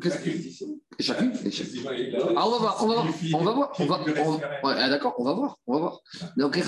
[0.99, 1.33] Chacune
[2.35, 3.71] Ah, on va voir, on va voir, on va voir.
[4.63, 6.01] On va, D'accord, on va voir, on va voir.
[6.37, 6.63] Donc les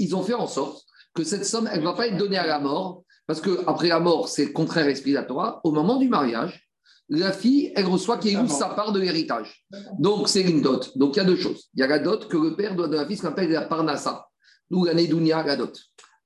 [0.00, 2.46] ils ont fait en sorte que cette somme, elle ne va pas être donnée à
[2.46, 5.60] la mort, parce qu'après la mort, c'est contraire à.
[5.64, 6.68] Au moment du mariage,
[7.08, 9.66] la fille, elle reçoit qui est sa part de l'héritage.
[9.98, 10.96] Donc, c'est une dot.
[10.96, 11.68] Donc, il y a deux choses.
[11.74, 13.28] Il y a la dot que le père doit donner à la fille, ce qu'on
[13.28, 14.28] appelle la parnassa.
[14.70, 15.76] Nous, la nédounia, la dot.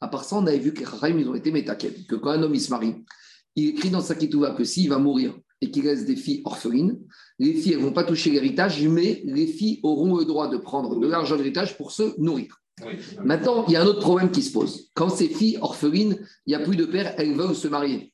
[0.00, 2.42] À part ça, on avait vu que les ils ont été métaqués, que quand un
[2.42, 2.96] homme se marie,
[3.56, 6.98] il écrit dans sa kitouva que s'il va mourir et qu'il reste des filles orphelines,
[7.38, 10.98] les filles ne vont pas toucher l'héritage, mais les filles auront le droit de prendre
[10.98, 12.60] de l'argent d'héritage pour se nourrir.
[13.22, 14.90] Maintenant, il y a un autre problème qui se pose.
[14.94, 18.12] Quand ces filles orphelines, il n'y a plus de père, elles veulent se marier.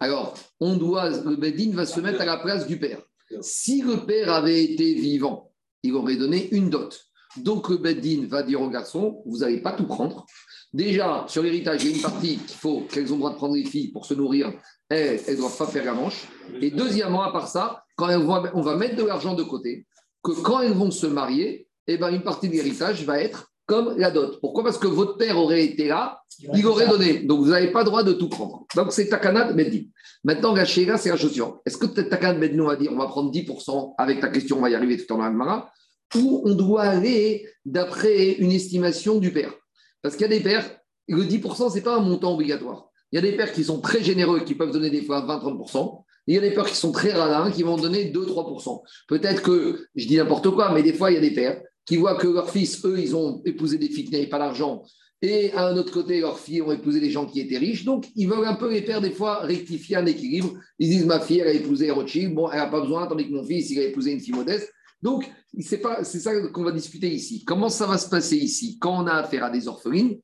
[0.00, 3.00] Alors, on doit, le Bedin va se mettre à la place du père.
[3.40, 6.98] Si le père avait été vivant, il aurait donné une dot.
[7.36, 10.24] Donc, le Bedin va dire aux garçons, vous n'allez pas tout prendre.
[10.72, 13.36] Déjà, sur l'héritage, il y a une partie qu'il faut qu'elles ont le droit de
[13.36, 14.52] prendre les filles pour se nourrir.
[14.88, 16.26] Elles ne doivent pas faire la manche.
[16.60, 19.86] Et deuxièmement, à part ça, quand elles on va mettre de l'argent de côté,
[20.22, 23.98] que quand elles vont se marier, eh ben, une partie de l'héritage va être comme
[23.98, 24.40] la dot.
[24.40, 24.64] Pourquoi?
[24.64, 26.22] Parce que votre père aurait été là,
[26.54, 27.18] il aurait donné.
[27.20, 28.66] Donc, vous n'avez pas le droit de tout prendre.
[28.74, 29.90] Donc, c'est Takanad Meddi.
[30.24, 33.30] Maintenant, la c'est la chose Est-ce que Takanad Meddi, on va dire, on va prendre
[33.30, 35.70] 10% avec ta question, on va y arriver tout en Agmara,
[36.16, 39.52] ou on doit aller d'après une estimation du père?
[40.00, 40.64] Parce qu'il y a des pères,
[41.06, 42.88] le 10%, ce n'est pas un montant obligatoire.
[43.12, 46.04] Il y a des pères qui sont très généreux, qui peuvent donner des fois 20-30%.
[46.26, 48.80] Il y a des pères qui sont très radins, qui vont donner 2-3%.
[49.08, 51.96] Peut-être que, je dis n'importe quoi, mais des fois, il y a des pères qui
[51.96, 54.84] voient que leurs fils, eux, ils ont épousé des filles qui n'avaient pas d'argent,
[55.22, 57.84] et à un autre côté, leurs filles ont épousé des gens qui étaient riches.
[57.84, 60.52] Donc, ils veulent un peu les pères, des fois, rectifier un équilibre.
[60.78, 63.32] Ils disent, ma fille, elle a épousé Rothschild, bon, elle n'a pas besoin, tandis que
[63.32, 64.70] mon fils, il a épousé une fille modeste.
[65.02, 67.44] Donc, c'est ça qu'on va discuter ici.
[67.44, 70.18] Comment ça va se passer ici quand on a affaire à des orphelines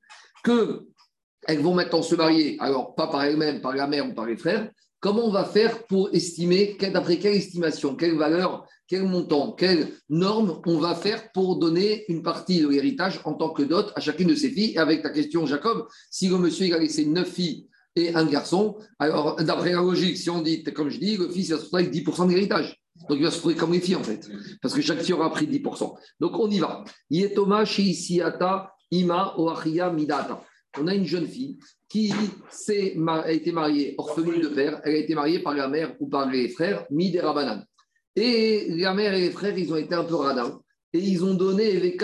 [0.44, 0.83] que
[1.46, 4.37] elles vont maintenant se marier, alors pas par elles-mêmes, par la mère ou par les
[4.37, 9.88] frères, comment on va faire pour estimer, d'après quelle estimation, quelle valeur quel montant, quelle
[10.09, 14.01] norme on va faire pour donner une partie de l'héritage en tant que dot à
[14.01, 14.73] chacune de ses filles?
[14.75, 18.25] Et avec ta question, Jacob, si le monsieur il a laissé neuf filles et un
[18.25, 21.62] garçon, alors d'après la logique, si on dit, comme je dis, le fils va se
[21.62, 22.77] retrouver avec 10% de l'héritage.
[23.09, 24.29] Donc il va se retrouver comme les filles en fait,
[24.62, 25.94] parce que chaque fille aura pris 10%.
[26.20, 26.85] Donc on y va.
[27.11, 30.44] Yetoma Isiata Ima Oachia Midata.
[30.79, 32.12] On a une jeune fille qui
[33.07, 36.29] a été mariée orpheline de père, elle a été mariée par la mère ou par
[36.29, 37.64] les frères, Miderabanan.
[38.16, 40.61] Et la mère et les frères, ils ont été un peu radins.
[40.92, 41.96] Et ils ont donné les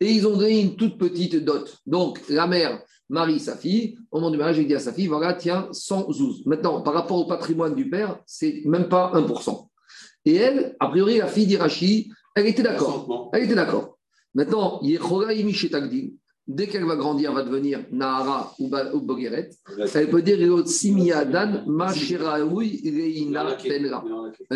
[0.00, 1.78] Et ils ont donné une toute petite dot.
[1.86, 3.98] Donc, la mère marie sa fille.
[4.10, 6.42] Au moment du mariage, il dit à sa fille voilà, tiens, 100 zouz.
[6.46, 9.68] Maintenant, par rapport au patrimoine du père, c'est même pas 1%.
[10.24, 13.30] Et elle, a priori, la fille d'Irachi, elle était d'accord.
[13.32, 13.98] Elle était d'accord.
[14.34, 14.80] Maintenant,
[15.70, 16.14] Tagdil,
[16.50, 18.68] dès qu'elle va grandir, va devenir Nahara ou,
[19.00, 19.50] Bogeret,
[19.94, 20.38] elle peut dire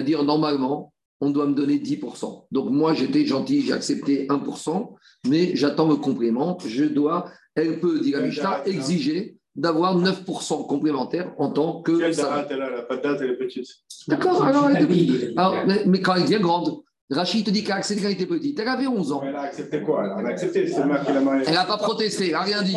[0.03, 2.47] dire normalement, on doit me donner 10%.
[2.51, 4.95] Donc moi, j'étais gentil, j'ai accepté 1%,
[5.29, 6.59] mais j'attends le complément.
[6.67, 11.97] Je dois, elle peut, dire à exiger d'avoir 9% complémentaire en tant que.
[11.97, 13.69] Quelle date elle a La patate, elle est petite.
[14.09, 18.03] D'accord, alors, alors mais, mais, quand elle devient grande, Rachid te dit qu'elle a accepté
[18.03, 18.59] quand elle était petite.
[18.59, 19.23] Elle avait 11 ans.
[19.27, 21.45] Elle a accepté quoi Elle a accepté, c'est moi qui l'a mariée.
[21.47, 22.77] Elle n'a pas protesté, elle n'a rien dit.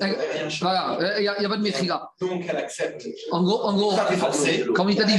[0.00, 0.18] Elle,
[0.60, 2.08] voilà, il n'y a, a, pas de mépris là.
[2.20, 3.04] Donc elle accepte.
[3.32, 3.92] En gros, en gros
[4.74, 5.14] comme il t'a dit,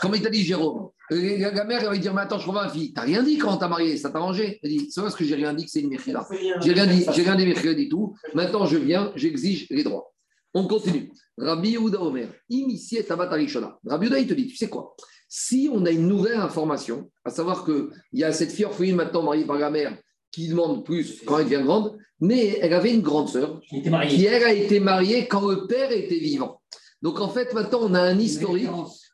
[0.00, 2.70] comme il t'a dit Jérôme, la mère, elle va dire, mais attends, je revois ma
[2.70, 2.92] fille.
[2.92, 4.58] T'as rien dit quand t'as marié, ça t'a arrangé?
[4.62, 6.26] Elle dit, c'est parce que j'ai rien dit que c'est une mépris là.
[6.60, 8.14] J'ai rien dit, j'ai rien dit mépris du tout.
[8.34, 10.12] Maintenant, je viens, j'exige les droits.
[10.54, 11.12] On continue.
[11.36, 13.28] Rabbi Yehuda Omer, imitié Tabat.
[13.28, 14.96] Rabbi Yehuda, il te dit, tu sais quoi?
[15.28, 19.22] Si on a une nouvelle information, à savoir qu'il y a cette fille orpheline maintenant
[19.22, 19.96] mariée par la mère
[20.32, 24.44] qui demande plus quand elle devient grande, mais elle avait une grande sœur qui, elle,
[24.44, 26.60] a été mariée quand le père était vivant.
[27.02, 28.68] Donc en fait, maintenant, on a un historique,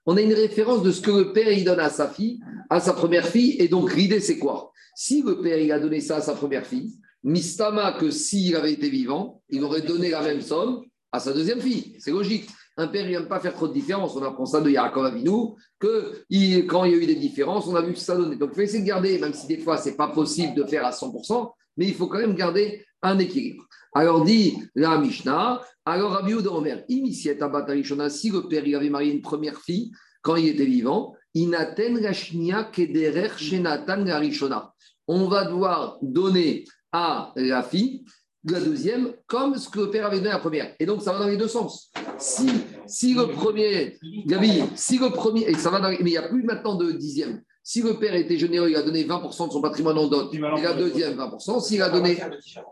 [0.06, 2.80] on a une référence de ce que le père il donne à sa fille, à
[2.80, 4.72] sa première fille, et donc l'idée c'est quoi?
[4.94, 8.72] Si le père il a donné ça à sa première fille, Mistama que s'il avait
[8.72, 11.96] été vivant, il aurait donné la même somme à sa deuxième fille.
[11.98, 12.46] C'est logique.
[12.76, 14.16] Un père, il n'aime pas faire trop de différence.
[14.16, 16.24] On apprend ça de Yaakov Avinu, que
[16.66, 18.36] quand il y a eu des différences, on a vu que ça donnait.
[18.36, 20.64] Donc, il faut essayer de garder, même si des fois, ce n'est pas possible de
[20.64, 23.64] faire à 100%, mais il faut quand même garder un équilibre.
[23.94, 29.22] Alors, dit la Mishnah, alors Rabbi Omer, initié à si le père avait marié une
[29.22, 34.72] première fille quand il était vivant, inaten la kederer shenatan la
[35.06, 38.04] On va devoir donner à la fille
[38.52, 40.74] la deuxième comme ce que le père avait donné à la première.
[40.78, 41.90] Et donc, ça va dans les deux sens.
[42.18, 42.48] Si,
[42.86, 46.28] si le premier, Gabi, si le premier, et ça va dans mais il n'y a
[46.28, 47.42] plus maintenant de dixième.
[47.62, 50.38] Si le père était généreux, il a donné 20% de son patrimoine en dot, et
[50.38, 51.62] la deuxième 20%.
[51.62, 52.18] S'il a donné,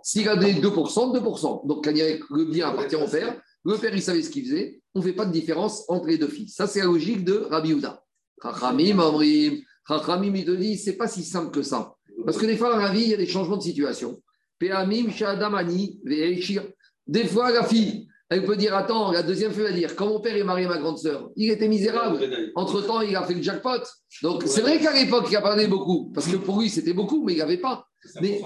[0.03, 1.67] s'il a donné 2%, 2%.
[1.67, 4.83] Donc, quand le bien appartient au père, le père, il savait ce qu'il faisait.
[4.95, 6.49] On ne fait pas de différence entre les deux filles.
[6.49, 8.03] Ça, c'est la logique de Rabbi Houda.
[8.43, 11.95] Chachamim, Amrim, Chachamim, il te dit, c'est pas si simple que ça.
[12.27, 14.21] Parce que des fois, dans la vie, il y a des changements de situation.
[17.07, 20.21] Des fois, la fille, elle peut dire Attends, la deuxième fille va dire Quand mon
[20.21, 22.19] père est marié à ma grande sœur, il était misérable.
[22.55, 23.83] Entre-temps, il a fait le jackpot.
[24.23, 26.11] Donc, c'est vrai qu'à l'époque, il a parlé beaucoup.
[26.15, 27.87] Parce que pour lui, c'était beaucoup, mais il n'y avait pas.
[28.21, 28.41] Mais,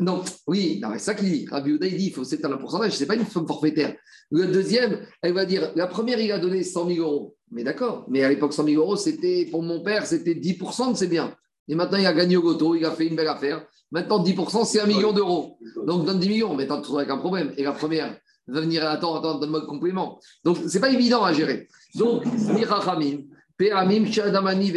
[0.00, 1.46] non, oui, c'est ça qu'il dit.
[1.50, 3.96] Rabbi il dit il faut c'est un pourcentage, ce n'est pas une somme forfaitaire.
[4.30, 7.36] Le deuxième, elle va dire la première, il a donné 100 000 euros.
[7.50, 10.96] Mais d'accord, mais à l'époque, 100 000 euros, c'était pour mon père, c'était 10% de
[10.96, 11.34] ses biens.
[11.68, 13.66] Et maintenant, il a gagné au goto, il a fait une belle affaire.
[13.90, 15.58] Maintenant, 10%, c'est un million d'euros.
[15.86, 17.52] Donc, donne 10 millions, mais tu te avec un problème.
[17.56, 20.18] Et la première va venir, attends, attends, donne-moi le complément.
[20.44, 21.68] Donc, ce n'est pas évident à gérer.
[21.94, 23.22] Donc, Mirachamim,
[23.56, 24.72] Peramim, Shadamani,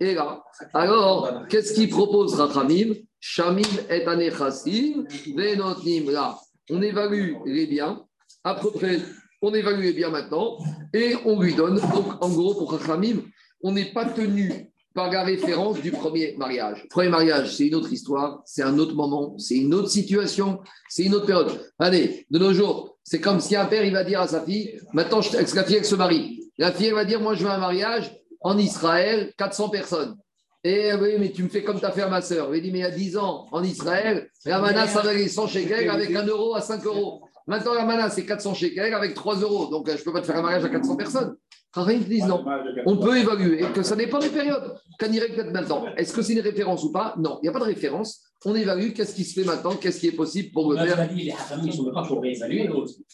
[0.00, 0.42] Et là,
[0.74, 2.94] alors, qu'est-ce qu'il propose Rachamim?
[3.20, 6.10] Shamim et Anechassim, Venotnim.
[6.10, 6.36] Là,
[6.68, 8.04] on évalue les biens,
[8.44, 8.98] à peu près,
[9.40, 10.58] on évalue les biens maintenant,
[10.92, 11.76] et on lui donne.
[11.76, 13.22] Donc, en gros, pour Rachamim,
[13.62, 16.86] on n'est pas tenu par la référence du premier mariage.
[16.90, 21.04] Premier mariage, c'est une autre histoire, c'est un autre moment, c'est une autre situation, c'est
[21.04, 21.72] une autre période.
[21.78, 24.80] Allez, de nos jours, c'est comme si un père, il va dire à sa fille,
[24.92, 26.50] maintenant, je, la fille, elle se marie.
[26.58, 30.16] La fille, elle va dire, moi, je veux un mariage en Israël, 400 personnes.
[30.62, 32.54] Et oui, mais tu me fais comme ta fait à ma sœur.
[32.54, 35.46] Il dit, mais il y a 10 ans, en Israël, la mana, ça valait 100
[35.46, 37.22] shekels avec 1 euro à 5 euros.
[37.46, 39.66] Maintenant, la mana, c'est 400 shekels avec 3 euros.
[39.66, 41.36] Donc, je ne peux pas te faire un mariage à 400 personnes.
[41.74, 42.44] Rien disent non.
[42.86, 44.74] On peut évaluer que ça n'est pas des périodes.
[44.98, 45.84] Qu'en peut-être maintenant.
[45.96, 47.14] Est-ce que c'est une référence ou pas?
[47.18, 48.22] Non, il n'y a pas de référence.
[48.44, 51.08] On évalue qu'est-ce qui se fait maintenant, qu'est-ce qui est possible pour le faire.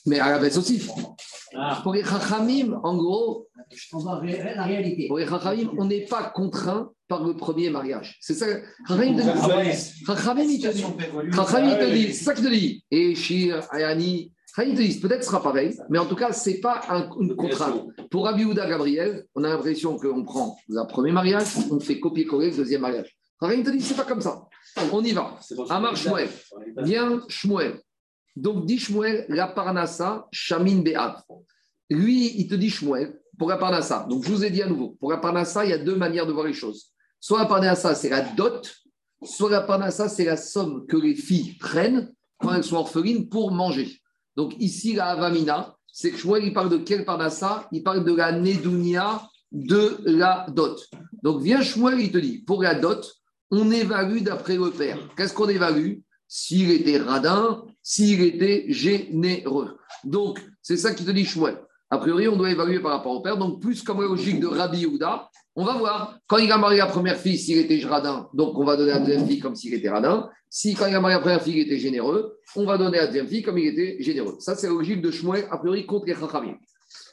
[0.07, 0.89] Mais à la baisse aussi.
[1.55, 1.81] Ah.
[1.83, 3.49] Pour les Chachamim, en gros,
[3.93, 5.09] la réalité.
[5.09, 8.19] Pour les Chachamim, on n'est pas contraint par le premier mariage.
[8.21, 8.47] C'est ça.
[8.89, 9.17] Chachamim
[10.49, 10.73] il te
[11.93, 12.13] dit.
[12.15, 12.85] C'est ça qu'il te dit.
[12.91, 17.37] Et Shir, Ayani, peut-être sera pareil, mais en tout cas, ce n'est pas un, une
[17.37, 17.87] contrainte.
[18.11, 22.57] Pour Abiouda Gabriel, on a l'impression qu'on prend le premier mariage, on fait copier-coller le
[22.57, 23.17] deuxième mariage.
[23.41, 24.47] Rien te dit, c'est pas comme ça.
[24.93, 25.39] On y va.
[25.69, 26.29] Amar Shmuel.
[26.79, 27.81] Viens Shmuel.
[28.35, 31.23] Donc, dit Shmuel, la Parnassa, Shamin Be'av.
[31.91, 34.07] Lui, il te dit Shmuel, pour la Parnassa.
[34.09, 36.27] Donc, je vous ai dit à nouveau, pour la Parnassa, il y a deux manières
[36.27, 36.93] de voir les choses.
[37.21, 38.75] Soit la Parnassa, c'est la dot,
[39.23, 43.53] soit la Parnassa, c'est la somme que les filles prennent quand elles sont orphelines pour
[43.53, 44.01] manger.
[44.37, 48.15] Donc ici, la Avamina, c'est que Shmuel, il parle de quel parnassa Il parle de
[48.15, 50.79] la Nedunia de la dot.
[51.23, 53.11] Donc viens Shmuel, il te dit, pour la dot,
[53.51, 54.99] on évalue d'après le père.
[55.17, 55.99] Qu'est-ce qu'on évalue?
[56.29, 59.79] S'il était radin, s'il était généreux.
[60.05, 61.59] Donc, c'est ça qui te dit Shmuel.
[61.89, 63.37] A priori, on doit évaluer par rapport au père.
[63.37, 66.19] Donc, plus comme la logique de Rabbi Yehuda, on va voir.
[66.27, 68.99] Quand il a marié la première fille, s'il était radin, donc on va donner à
[68.99, 70.29] la deuxième fille comme s'il était radin.
[70.51, 73.03] Si quand il a marié la première fille, il était généreux, on va donner à
[73.03, 74.37] la deuxième fille comme il était généreux.
[74.39, 76.57] Ça, c'est la logique de Shmuel, a priori, contre les Chachamim.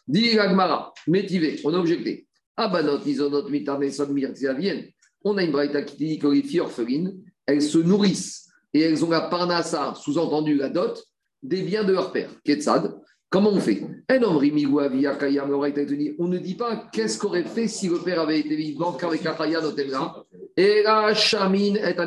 [0.08, 2.28] Dit Agmara, métivé, on a objecté.
[2.58, 4.88] Abanot, isonot, mitarneson, vienne.
[5.24, 9.06] On a une braïta qui dit que les filles orphelines, elles se nourrissent et elles
[9.06, 11.02] ont la parnassa, sous-entendu la dot,
[11.42, 12.30] des biens de leur père.
[12.44, 12.94] Ketsad,
[13.34, 13.82] comment on fait?
[16.20, 19.60] On ne dit pas qu'est-ce qu'aurait fait si le père avait été vivant qu'avec Akaya
[19.60, 20.24] Notelra.
[20.56, 22.06] Et la Chamine est un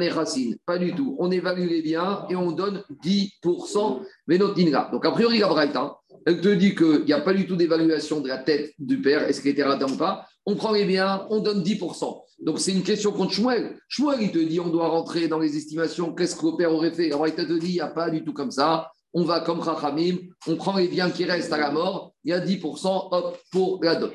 [0.65, 1.17] Pas du tout.
[1.19, 4.89] On évalue les biens et on donne 10% Venotinra.
[4.93, 8.21] Donc, a priori, la Braïta, elle te dit qu'il n'y a pas du tout d'évaluation
[8.21, 11.27] de la tête du père, est-ce qu'il était raté ou pas on prend les biens,
[11.31, 12.23] on donne 10%.
[12.39, 13.77] Donc c'est une question contre Shmuel.
[13.89, 16.93] Shmuel, il te dit on doit rentrer dans les estimations, qu'est-ce que le père aurait
[16.93, 17.07] fait?
[17.07, 18.93] Alors il te dit il n'y a pas du tout comme ça.
[19.19, 22.35] On va comme Chachamim, on prend les biens qui restent à la mort, il y
[22.35, 24.13] a 10%, hop, pour la dot.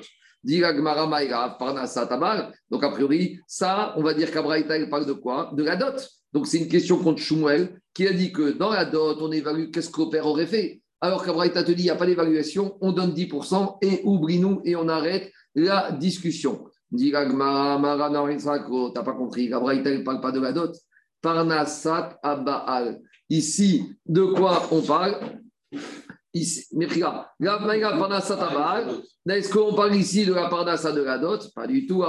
[2.70, 5.50] Donc a priori, ça, on va dire qu'Abraïta, il parle de quoi?
[5.54, 6.08] De la dot.
[6.34, 9.72] Donc c'est une question contre Shmuel qui a dit que dans la dot, on évalue
[9.72, 10.84] qu'est-ce que père aurait fait.
[11.02, 14.76] Alors qu'Abraïta te dit, il n'y a pas d'évaluation, on donne 10% et oublie-nous et
[14.76, 16.66] on arrête la discussion.
[16.92, 20.76] Dit t'as pas compris, Gabraïta ne parle pas de la dot.
[21.24, 23.02] Parnasat Abaal.
[23.32, 25.16] Ici, de quoi on parle?
[26.34, 26.66] Ici,
[28.42, 28.90] Abaal.
[29.30, 32.04] Est-ce qu'on parle ici de la Parnasat de la dot Pas du tout.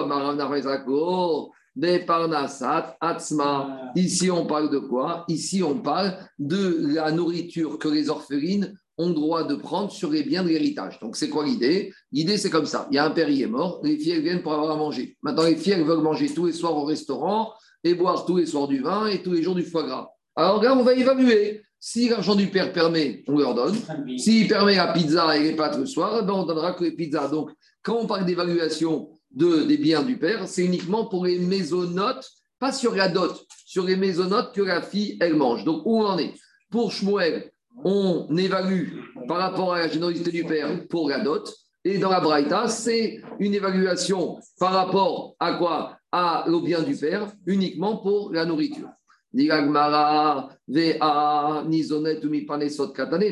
[1.76, 3.92] Des Parnasat Atzma.
[3.94, 5.24] Ici, on parle de quoi?
[5.28, 10.24] Ici, on parle de la nourriture que les orphelines ont droit de prendre sur les
[10.24, 10.98] biens de l'héritage.
[10.98, 11.92] Donc, c'est quoi l'idée?
[12.10, 12.88] L'idée, c'est comme ça.
[12.90, 15.16] Il y a un père, il est mort, les filles viennent pour avoir à manger.
[15.22, 17.52] Maintenant, les filles veulent manger tous les soirs au restaurant
[17.84, 20.11] et boire tous les soirs du vin et tous les jours du foie gras.
[20.34, 21.62] Alors là, on va évaluer.
[21.78, 23.76] Si l'argent du père permet, on leur donne.
[24.16, 27.28] S'il permet la pizza et les pâtes le soir, ben on donnera que les pizzas.
[27.28, 27.50] Donc,
[27.82, 32.24] quand on parle d'évaluation de, des biens du père, c'est uniquement pour les maisonnotes,
[32.60, 35.64] pas sur la dot, sur les maisonnotes que la fille, elle mange.
[35.64, 36.32] Donc, où on en est?
[36.70, 37.50] Pour Shmuel,
[37.84, 41.52] on évalue par rapport à la générosité du père pour la dot.
[41.84, 45.96] Et dans la Braïta, c'est une évaluation par rapport à quoi?
[46.12, 48.88] À le bien du père, uniquement pour la nourriture.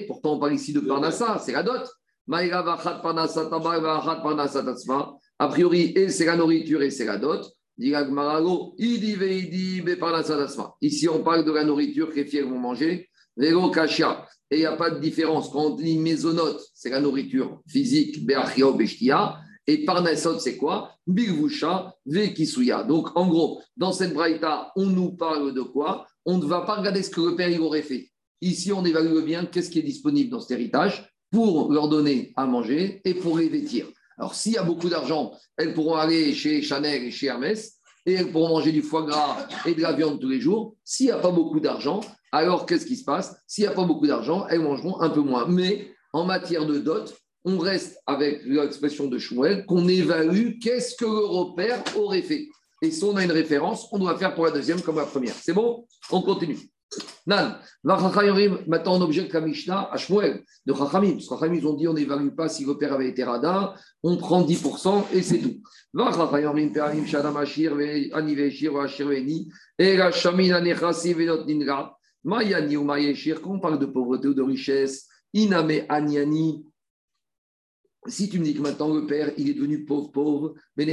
[0.07, 1.87] Pourtant, on parle ici de Parnassa, c'est la dot.
[5.39, 7.45] A priori, et c'est la nourriture et c'est la dot.
[10.83, 14.27] Ici, on parle de la nourriture que les filles vont manger Vélo kashia.
[14.51, 15.49] Et il n'y a pas de différence.
[15.51, 18.27] Quand on dit mésonote, c'est la nourriture physique.
[19.67, 20.93] Et parnasot, c'est quoi?
[21.07, 22.83] Bilvusha, vekisuya.
[22.83, 26.07] Donc, en gros, dans cette braïta, on nous parle de quoi?
[26.25, 28.11] On ne va pas regarder ce que le père aurait fait.
[28.41, 32.47] Ici, on évalue bien qu'est-ce qui est disponible dans cet héritage pour leur donner à
[32.47, 33.87] manger et pour les vêtir.
[34.19, 38.15] Alors, s'il y a beaucoup d'argent, elles pourront aller chez Chanel et chez Hermès et
[38.15, 40.75] elles pourront manger du foie gras et de la viande tous les jours.
[40.85, 42.01] S'il n'y a pas beaucoup d'argent,
[42.33, 43.37] alors qu'est-ce qui se passe?
[43.47, 45.47] S'il n'y a pas beaucoup d'argent, elles mangeront un peu moins.
[45.47, 51.05] Mais en matière de dot, on reste avec l'expression de Shmuel qu'on évalue qu'est-ce que
[51.05, 52.49] le repère aurait fait.
[52.83, 55.35] Et si on a une référence, on doit faire pour la deuxième comme la première.
[55.35, 55.87] C'est bon?
[56.11, 56.59] On continue.
[57.27, 61.13] Nan, maintenant on objecte la Mishnah à Shmuel de Chachamim.
[61.13, 64.17] Parce que ils ont dit on n'évalue pas si le père avait été radin, on
[64.17, 65.61] prend 10% et c'est tout.
[65.97, 66.11] Quand
[73.45, 76.65] on parle de pauvreté ou de richesse, Iname Anyani,
[78.07, 80.87] si tu me dis que maintenant le père, il est devenu pauvre, pauvre, donc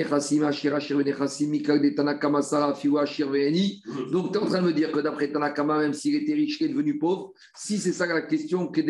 [4.32, 6.66] tu es en train de me dire que d'après Tanakama, même s'il était riche, il
[6.66, 8.82] est devenu pauvre, si c'est ça la question que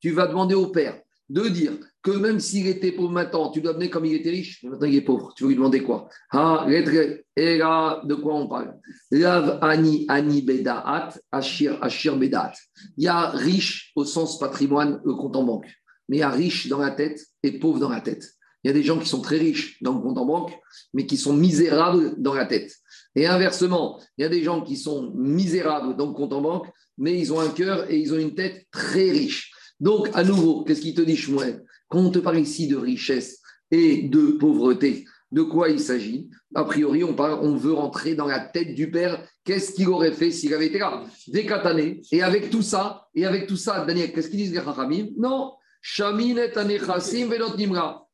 [0.00, 1.72] tu vas demander au père de dire
[2.02, 4.88] que même s'il était pauvre maintenant, tu dois donner comme il était riche, mais maintenant
[4.88, 5.32] il est pauvre.
[5.34, 6.08] Tu veux lui demander quoi?
[6.30, 8.74] Ah, et là, de quoi on parle?
[9.10, 12.52] Lav ani ani bedaat, ashir ashir bedaat.
[12.98, 15.72] Il y a riche au sens patrimoine, le compte en banque.
[16.08, 18.24] Mais il y a riche dans la tête et pauvre dans la tête.
[18.64, 20.52] Il y a des gens qui sont très riches dans le compte en banque,
[20.94, 22.72] mais qui sont misérables dans la tête.
[23.14, 26.68] Et inversement, il y a des gens qui sont misérables dans le compte en banque,
[26.96, 29.52] mais ils ont un cœur et ils ont une tête très riche.
[29.80, 31.64] Donc, à nouveau, qu'est-ce qu'il te dit, Shmuel?
[31.88, 36.28] Quand on te parle ici de richesse et de pauvreté, de quoi il s'agit?
[36.54, 39.26] A priori, on, parle, on veut rentrer dans la tête du père.
[39.44, 41.04] Qu'est-ce qu'il aurait fait s'il avait été là?
[41.26, 42.02] Des katanées.
[42.12, 45.52] Et avec tout ça, et avec tout ça, Daniel, qu'est-ce qu'ils disent les Chachamim Non.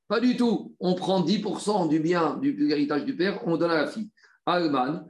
[0.09, 0.75] Pas du tout.
[0.81, 4.11] On prend 10% du bien, du, de l'héritage du père, on donne à la fille.
[4.47, 5.07] Alman,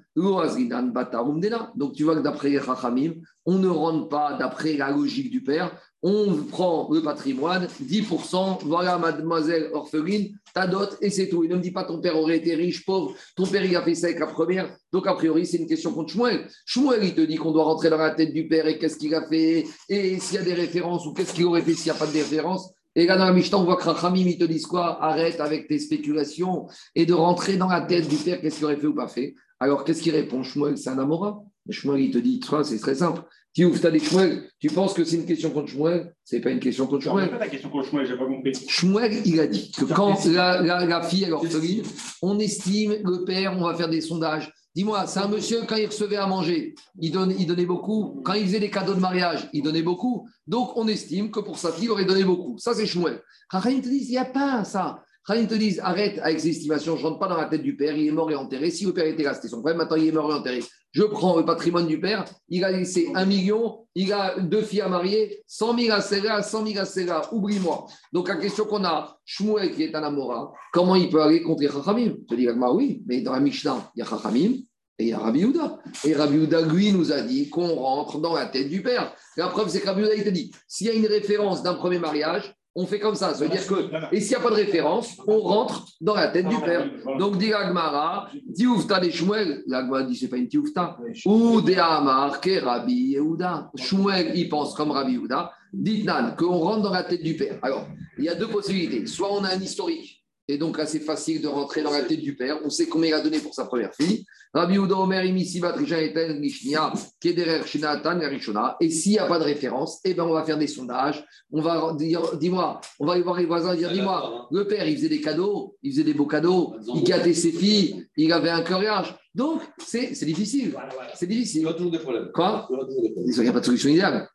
[1.76, 3.12] Donc tu vois que d'après les Chachamim,
[3.46, 5.70] on ne rentre pas d'après la logique du père,
[6.02, 11.44] on prend le patrimoine, 10%, voilà mademoiselle orpheline, ta dot, et c'est tout.
[11.44, 13.82] Il ne me dit pas ton père aurait été riche, pauvre, ton père il a
[13.82, 14.74] fait ça avec la première.
[14.92, 16.46] Donc a priori, c'est une question contre Shmuel.
[16.66, 19.14] Shmuel, il te dit qu'on doit rentrer dans la tête du père et qu'est-ce qu'il
[19.14, 21.96] a fait, et s'il y a des références, ou qu'est-ce qu'il aurait fait s'il n'y
[21.96, 22.72] a pas de références.
[22.94, 25.00] Et là, dans la Mishnah, on voit que ils te quoi?
[25.02, 28.76] Arrête avec tes spéculations et de rentrer dans la tête du père, qu'est-ce qu'il aurait
[28.76, 29.36] fait ou pas fait.
[29.60, 30.42] Alors, qu'est-ce qu'il répond?
[30.42, 31.40] Shmuel, c'est un Amora.
[31.70, 33.22] Shmuel, il te dit, c'est très simple.
[33.54, 36.14] Tu ouvres ta Shmuel, tu penses que c'est une question contre Shmuel?
[36.24, 37.30] Ce n'est pas une question contre Shmuel.
[37.30, 38.52] pas ta question contre Shmuel, j'ai pas compris.
[38.68, 41.82] Shmuel, il a dit que quand la, la, la fille est orpheline,
[42.22, 44.52] on estime le père, on va faire des sondages.
[44.76, 48.20] Dis-moi, c'est un monsieur, quand il recevait à manger, il donnait, il donnait beaucoup.
[48.24, 50.28] Quand il faisait des cadeaux de mariage, il donnait beaucoup.
[50.46, 52.58] Donc, on estime que pour sa fille, il aurait donné beaucoup.
[52.58, 53.20] Ça, c'est Shmuel.
[53.50, 55.02] Rahim te dit, il n'y a pas ça.
[55.28, 57.76] Rahim te dit, arrête avec ces estimations, je ne rentre pas dans la tête du
[57.76, 58.70] père, il est mort et enterré.
[58.70, 60.64] Si le père était là, c'était son problème, maintenant il est mort et enterré.
[60.92, 64.80] Je prends le patrimoine du père, il a laissé un million, il a deux filles
[64.80, 67.84] à marier, 100 000 à Serra, 100 000 à Serra, oublie-moi.
[68.10, 71.62] Donc la question qu'on a, Shmuel qui est un Amora, comment il peut aller contre
[71.70, 74.52] Chachamim Je dis, oui, mais dans la Mishnah, il y a Chachamim
[74.98, 75.78] et il y a Rabbi Houda.
[76.04, 79.14] Et Rabbi Houda, lui, nous a dit qu'on rentre dans la tête du père.
[79.36, 81.74] La preuve, c'est que Rabbi Houda, il te dit, s'il y a une référence d'un
[81.74, 83.34] premier mariage, on fait comme ça.
[83.34, 86.28] Ça veut dire que, et s'il n'y a pas de référence, on rentre dans la
[86.28, 86.88] tête du père.
[87.18, 92.40] Donc, dit Agmara, Tioufta des Shmuel, l'Agmara dit, c'est pas une Tioufta, ou des Amar,
[92.40, 93.72] que Rabbi Yehuda.
[93.74, 95.50] Shmuel, il pense comme Rabbi Yehuda.
[95.72, 97.58] Dites Nan, qu'on rentre dans la tête du père.
[97.62, 97.84] Alors,
[98.16, 99.06] il y a deux possibilités.
[99.06, 100.17] Soit on a un historique,
[100.48, 102.58] et donc assez facile de rentrer dans la tête du père.
[102.64, 104.24] On sait combien il a donné pour sa première fille.
[104.54, 108.78] Rabbi Ouda Omer, Eten, Mishnia, Kederer, Shinatan, Yarishona.
[108.80, 111.22] Et s'il n'y a pas de référence, eh ben, on va faire des sondages.
[111.52, 114.88] On va dire, dis-moi, on va aller voir les voisins et dire, dis-moi, le père,
[114.88, 118.48] il faisait des cadeaux, il faisait des beaux cadeaux, il gâtait ses filles, il avait
[118.48, 119.14] un cœurage.
[119.34, 120.74] Donc, c'est difficile.
[121.14, 121.60] C'est difficile.
[121.60, 122.30] Il y a toujours des problèmes.
[122.32, 124.26] Quoi Il n'y a pas de solution idéale.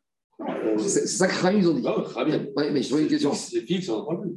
[0.78, 1.86] C'est ça que Khamim, ils ont dit.
[2.56, 3.32] Oui, mais je vois une question.
[3.32, 4.30] C'est fixe, on n'en plus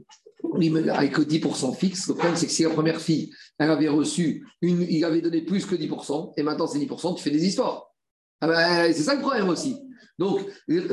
[0.91, 4.81] avec 10% fixe, le problème, c'est que si la première fille, elle avait reçu, une,
[4.81, 7.93] il avait donné plus que 10%, et maintenant c'est 10%, tu fais des histoires.
[8.41, 9.77] Ah ben, c'est ça le problème aussi.
[10.17, 10.41] Donc,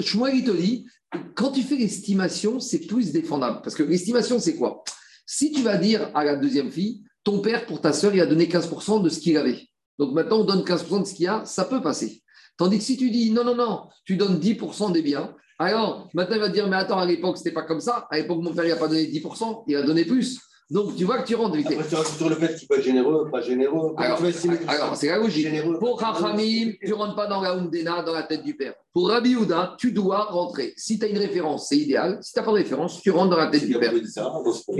[0.00, 0.86] Shmuel, il te dit,
[1.34, 3.60] quand tu fais l'estimation, c'est plus défendable.
[3.62, 4.82] Parce que l'estimation, c'est quoi?
[5.26, 8.26] Si tu vas dire à la deuxième fille, ton père, pour ta soeur, il a
[8.26, 9.68] donné 15% de ce qu'il avait.
[9.98, 12.22] Donc maintenant, on donne 15% de ce qu'il y a, ça peut passer.
[12.56, 16.36] Tandis que si tu dis, non, non, non, tu donnes 10% des biens, alors, maintenant,
[16.36, 18.06] il va dire, mais attends, à l'époque, ce n'était pas comme ça.
[18.10, 20.40] À l'époque, mon père, il n'a pas donné 10%, il a donné plus.
[20.70, 21.66] Donc, tu vois que tu rentres vite.
[21.70, 23.94] Après, tu rajoutes sur le fait qu'il peut être généreux, pas généreux.
[23.98, 24.18] Alors,
[24.66, 25.44] alors c'est la logique.
[25.44, 28.74] Généreux, Pour Rachamim, tu ne rentres pas dans la Umdena, dans la tête du père.
[28.92, 30.72] Pour Rabbi Houda, tu dois rentrer.
[30.76, 32.18] Si tu as une référence, c'est idéal.
[32.22, 33.92] Si tu n'as pas de référence, tu rentres dans la tête du père.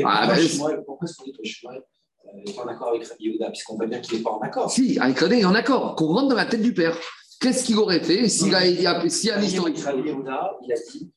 [0.05, 1.79] Ah, ben, pourquoi est-ce qu'on est
[2.47, 4.71] n'est pas en accord avec Rabbi Houda Puisqu'on voit bien qu'il n'est pas en accord.
[4.71, 5.95] Si, avec Rabbi, il est en accord.
[5.97, 6.97] Qu'on rentre dans la tête du père.
[7.45, 8.63] Qu'est-ce qu'il aurait fait s'il a,
[9.11, 9.77] si un historique?
[9.79, 11.11] Il a dit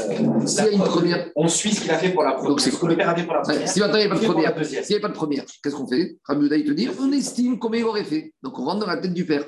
[0.00, 1.30] euh, s'il y a une première.
[1.34, 2.50] On suit ce qu'il a fait pour la première.
[2.50, 3.68] Donc, c'est ce que le père a fait pour la première.
[3.68, 5.74] Si maintenant il n'y a pas de première, s'il n'y a pas de première, qu'est-ce
[5.74, 6.16] qu'on fait?
[6.22, 8.32] Rabbi il te dit on estime combien il aurait fait.
[8.40, 9.46] Donc, on rentre dans la tête du père.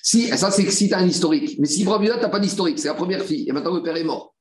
[0.00, 1.56] Si, ça, c'est si tu as un historique.
[1.58, 3.96] Mais si Rabbi tu n'as pas d'historique, c'est la première fille, et maintenant le père
[3.96, 4.33] est mort.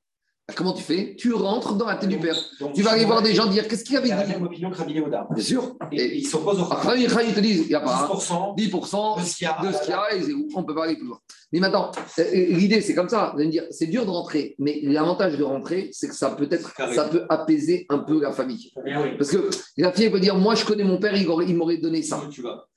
[0.45, 1.15] Bah, comment tu fais?
[1.17, 2.35] Tu rentres dans la tête du père.
[2.75, 4.15] tu vas aller voir des gens dire qu'est-ce qu'il avait dit?
[4.17, 5.27] C'est la même opinion que Rabbi Yehuda.
[5.33, 5.77] Bien sûr.
[5.93, 9.35] Et, il s'oppose au ils te disent il n'y a pas 10%, 10% de ce
[9.37, 11.19] qu'il y a, et on ne peut pas aller plus loin.
[11.53, 13.31] Mais maintenant, euh, euh, l'idée, c'est comme ça.
[13.33, 16.31] Vous allez me dire c'est dur de rentrer, mais l'avantage de rentrer, c'est que ça
[16.31, 18.73] peut être, ça peut apaiser un peu la famille.
[18.85, 22.01] Eh Parce que la fille peut dire moi, je connais mon père, il m'aurait donné
[22.01, 22.21] ça.
[22.29, 22.67] Tu vas.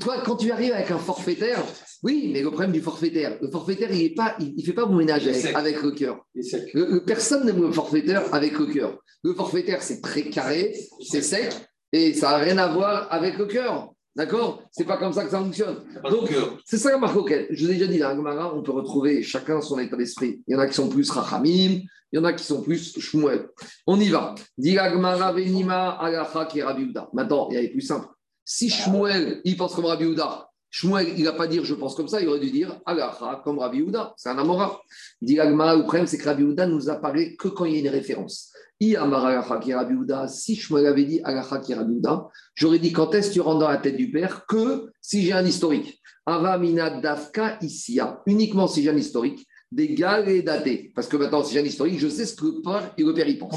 [0.00, 1.62] Toi, quand tu arrives avec un forfaitaire,
[2.02, 4.96] oui, mais le problème du forfaitaire, le forfaitaire, il ne pas, il, fait pas bon
[4.96, 6.26] ménage avec, le cœur.
[7.06, 8.98] Personne n'aime le forfaitaire avec le cœur.
[9.22, 11.52] Le forfaitaire, c'est très carré, c'est sec,
[11.92, 13.90] et ça n'a rien à voir avec le cœur.
[14.16, 14.62] D'accord?
[14.70, 15.82] C'est pas comme ça que ça fonctionne.
[16.08, 16.30] Donc,
[16.64, 17.16] c'est ça la marque
[17.50, 20.40] Je vous ai déjà dit, dans la on peut retrouver chacun son état d'esprit.
[20.46, 21.80] Il y en a qui sont plus Rachamim,
[22.12, 23.48] il y en a qui sont plus Shmuel.
[23.88, 24.36] On y va.
[27.12, 28.06] Maintenant, il y a plus simple.
[28.44, 31.94] Si Shmuel, il pense comme Rabbi Houda, Shmuel, il ne va pas dire je pense
[31.94, 34.12] comme ça, il aurait dû dire Agacha comme Rabbi Houda.
[34.16, 34.82] C'est un Amora.
[35.22, 37.88] Dit le problème, c'est que Rabbi Houda nous apparaît que quand il y a une
[37.88, 38.52] référence.
[38.80, 38.96] Si
[40.56, 43.68] Shmuel avait dit Agacha qui Rabbi Houda, j'aurais dit quand est-ce que tu rentres dans
[43.68, 46.02] la tête du père que si j'ai un historique?
[46.26, 49.96] Ava mina dafka isia, uniquement si j'ai un historique des
[50.28, 50.92] et datés.
[50.94, 53.12] Parce que maintenant, si j'ai un historique, je sais ce que le père, et le
[53.12, 53.54] père y pense.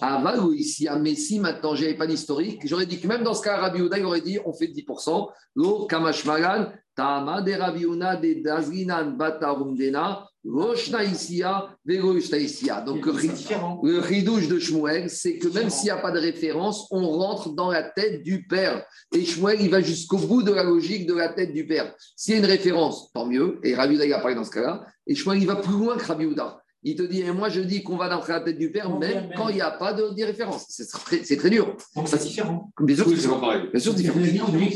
[0.00, 2.60] Avant, ici, à Messi, maintenant, je n'avais pas d'historique.
[2.64, 5.28] J'aurais dit que même dans ce cas, Rabbi Ouda, il aurait dit on fait 10%.
[5.56, 12.80] Lo Kamashmagan, Tama de Rabbi de Dazrinan Batarumdena, Roshnaïsia, Veroshnaïsia.
[12.82, 17.06] Donc, le ridouche de Shmuel, c'est que même s'il n'y a pas de référence, on
[17.08, 18.86] rentre dans la tête du père.
[19.12, 21.92] Et Shmuel, il va jusqu'au bout de la logique de la tête du père.
[22.14, 23.58] S'il y a une référence, tant mieux.
[23.64, 24.86] Et Rabbi Ouda, il a parlé dans ce cas-là.
[25.06, 26.62] Et Shmuel, il va plus loin que Rabbi Ouda.
[26.88, 29.30] Il te dit, et moi je dis qu'on va dans la tête du père, même
[29.36, 30.66] quand il n'y a pas de, référence.
[30.68, 31.76] C'est très, très, dur.
[32.04, 32.70] c'est différent.
[32.80, 33.62] Bien sûr, c'est pareil.
[33.72, 34.20] Bien sûr, c'est différent.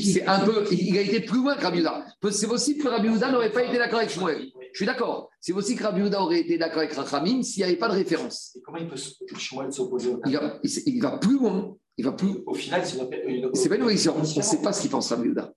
[0.03, 2.05] C'est un peu, il a été plus loin que Rabbi Ouda.
[2.33, 4.49] C'est possible que Rabbi Ouda n'aurait pas été d'accord avec Shmuel.
[4.73, 5.31] Je suis d'accord.
[5.41, 7.95] C'est aussi que Rabbi Ouda aurait été d'accord avec Rachamim s'il n'y avait pas de
[7.95, 8.57] référence.
[8.57, 8.97] Et comment il peut
[9.37, 11.77] Shmuel s'opposer il, va, il, va plus loin.
[11.97, 12.43] Il va plus.
[12.47, 14.15] Au final, c'est pas une question.
[14.17, 15.53] On ne sait pas ce qu'il pense Rabbi Ouda.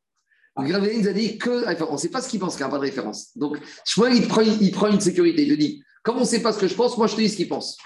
[0.56, 2.72] Rabbi nous a dit que On ne sait pas ce qu'il pense qu'il n'y a
[2.72, 3.36] pas de référence.
[3.36, 5.44] Donc, Shmuel, il prend, il prend une sécurité.
[5.44, 7.22] Il te dit Comme on ne sait pas ce que je pense, moi, je te
[7.22, 7.78] dis ce qu'il pense.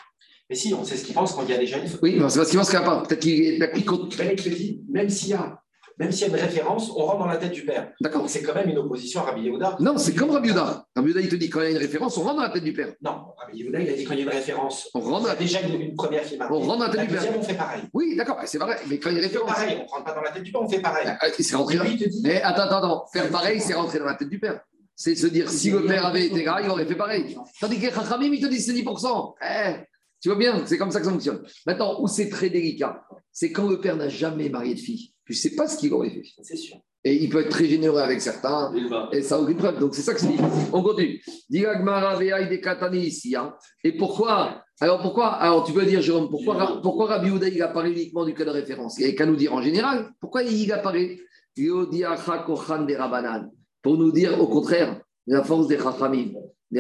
[0.49, 1.89] Mais si, on sait ce qu'il pense quand il y a déjà une.
[2.01, 3.03] Oui, mais c'est parce qu'il pense qu'il n'y a pas.
[3.03, 4.18] Peut-être qu'il compte.
[4.18, 5.61] Ben, il te dit Même s'il y a
[6.00, 7.91] même s'il y a une référence, on rentre dans la tête du père.
[8.00, 8.24] D'accord.
[8.28, 9.78] C'est quand même une opposition à Rabbi Yehuda.
[9.80, 10.86] Non, c'est comme Rabbi Yehuda.
[10.95, 12.50] Rabbi Yehuda, il te dit quand il y a une référence, on rentre dans la
[12.50, 12.93] tête du père.
[13.02, 14.89] Non, Rabbi Yehuda, il a dit quand il y a une référence.
[14.93, 15.38] On rentre.
[15.38, 16.52] Déjà une, première qui marque.
[16.52, 17.22] On rentre dans la tête du père.
[17.22, 17.82] Deuxième, on fait pareil.
[17.93, 18.78] Oui, d'accord, c'est vrai.
[18.88, 19.50] Mais quand il y a une référence.
[19.50, 21.08] Pareil, on ne rentre pas dans la tête du père, on fait pareil.
[21.08, 21.78] Ah, c'est rentré.
[21.78, 22.22] Lui, il te dit.
[22.24, 23.06] Mais attends, attends, attends.
[23.12, 24.62] Faire pareil, c'est rentrer dans la tête du père.
[24.95, 27.38] C'est se dire, si le père avait été là, il aurait fait pareil.
[27.60, 29.34] Tandis que Chachamim, il te dit c'est 10%.
[29.43, 29.76] Eh,
[30.20, 31.43] tu vois bien, c'est comme ça que ça fonctionne.
[31.68, 35.14] Maintenant, où c'est très délicat, c'est quand le père n'a jamais marié de fille.
[35.28, 36.23] Tu ne sais pas ce qu'il aurait fait.
[36.41, 36.78] C'est sûr.
[37.03, 38.73] Et il peut être très généreux avec certains.
[39.11, 39.78] Et ça aucune preuve.
[39.78, 40.38] Donc c'est ça que c'est dit.
[40.71, 41.21] On continue.
[43.05, 43.36] ici.
[43.36, 43.53] Hein.
[43.84, 47.91] Et pourquoi Alors pourquoi Alors tu peux dire, Jérôme, pourquoi, pourquoi Rabbi Houda il apparaît
[47.91, 50.11] uniquement du cas de référence Il n'y a qu'à nous dire en général.
[50.21, 51.17] Pourquoi il apparaît
[53.82, 56.32] Pour nous dire au contraire, la force des Chachamim.
[56.71, 56.80] Les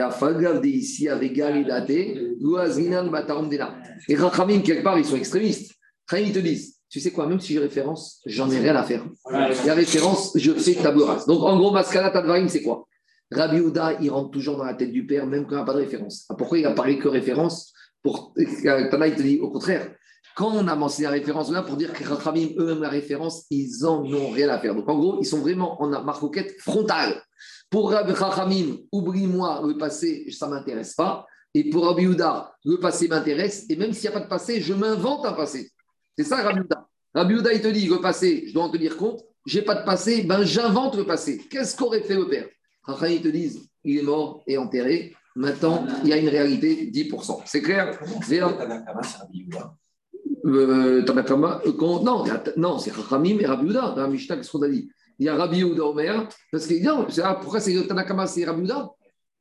[4.17, 5.73] Chachamim, quelque part, ils sont extrémistes.
[6.13, 9.05] Ils te disent tu sais quoi, même si j'ai référence, j'en ai rien à faire.
[9.29, 11.25] La référence, je fais table rase.
[11.25, 12.87] Donc en gros, Maskana Tadvarim, c'est quoi?
[13.31, 15.65] Rabbi Houda, il rentre toujours dans la tête du père, même quand il n'y a
[15.65, 16.25] pas de référence.
[16.29, 18.33] Ah, pourquoi il a parlé que référence pour...
[18.63, 19.91] Tana, il te dit au contraire.
[20.35, 23.69] Quand on a mentionné la référence là, pour dire que Rachamim, eux-mêmes, la référence, ils
[23.81, 24.75] n'en ont rien à faire.
[24.75, 27.21] Donc en gros, ils sont vraiment en marcoquette frontale.
[27.69, 31.25] Pour Rabbi Rachamim, oublie-moi le passé, ça ne m'intéresse pas.
[31.53, 33.65] Et pour Rabbi Houda, le passé m'intéresse.
[33.69, 35.71] Et même s'il n'y a pas de passé, je m'invente un passé.
[36.17, 36.37] C'est ça
[37.13, 39.23] Rabbi Houda, il te dit, le passé, je dois en tenir compte.
[39.45, 41.41] J'ai pas de passé, ben j'invente le passé.
[41.49, 42.47] Qu'est-ce qu'aurait fait le père?
[42.83, 45.15] Rachel, ils te disent, il est mort et enterré.
[45.35, 47.41] Maintenant, il y a une réalité 10%.
[47.45, 47.97] C'est clair?
[50.45, 51.71] Euh, Tanakama, euh,
[52.03, 52.23] non,
[52.55, 53.93] non c'est Rachamim et Rabbi Houda.
[53.95, 54.89] Dans la Mishnah, qu'est-ce qu'on a dit?
[55.19, 56.27] Il y a Rabbi Houda Omer.
[56.51, 57.07] Parce que, non,
[57.41, 58.91] pourquoi c'est Tanakama, c'est Rabbi Houda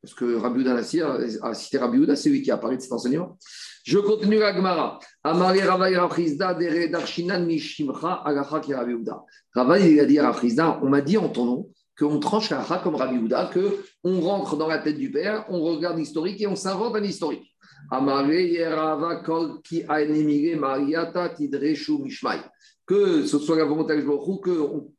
[0.07, 2.93] Parce que Rabbi Houda a cité Rabbi Houda, c'est lui qui a parlé de cet
[2.93, 3.37] enseignement.
[3.83, 5.01] Je continue la Gemara.
[5.25, 9.25] Amari Ravaï Rafrizda, Dere Darshinan Mishimcha, Agacha ki Rabbi Uda.
[9.53, 12.95] Ravaï, il a dit Rafrizda, on m'a dit en ton nom qu'on tranche Agacha comme
[12.95, 16.95] Rabbi Uda, qu'on rentre dans la tête du père, on regarde l'historique et on s'invente
[16.95, 17.53] un historique.
[17.91, 22.39] Amari Yerava Kol ki Aenemire Mariata Tidreshu Mishmai.
[22.87, 24.51] Que ce soit la volonté de que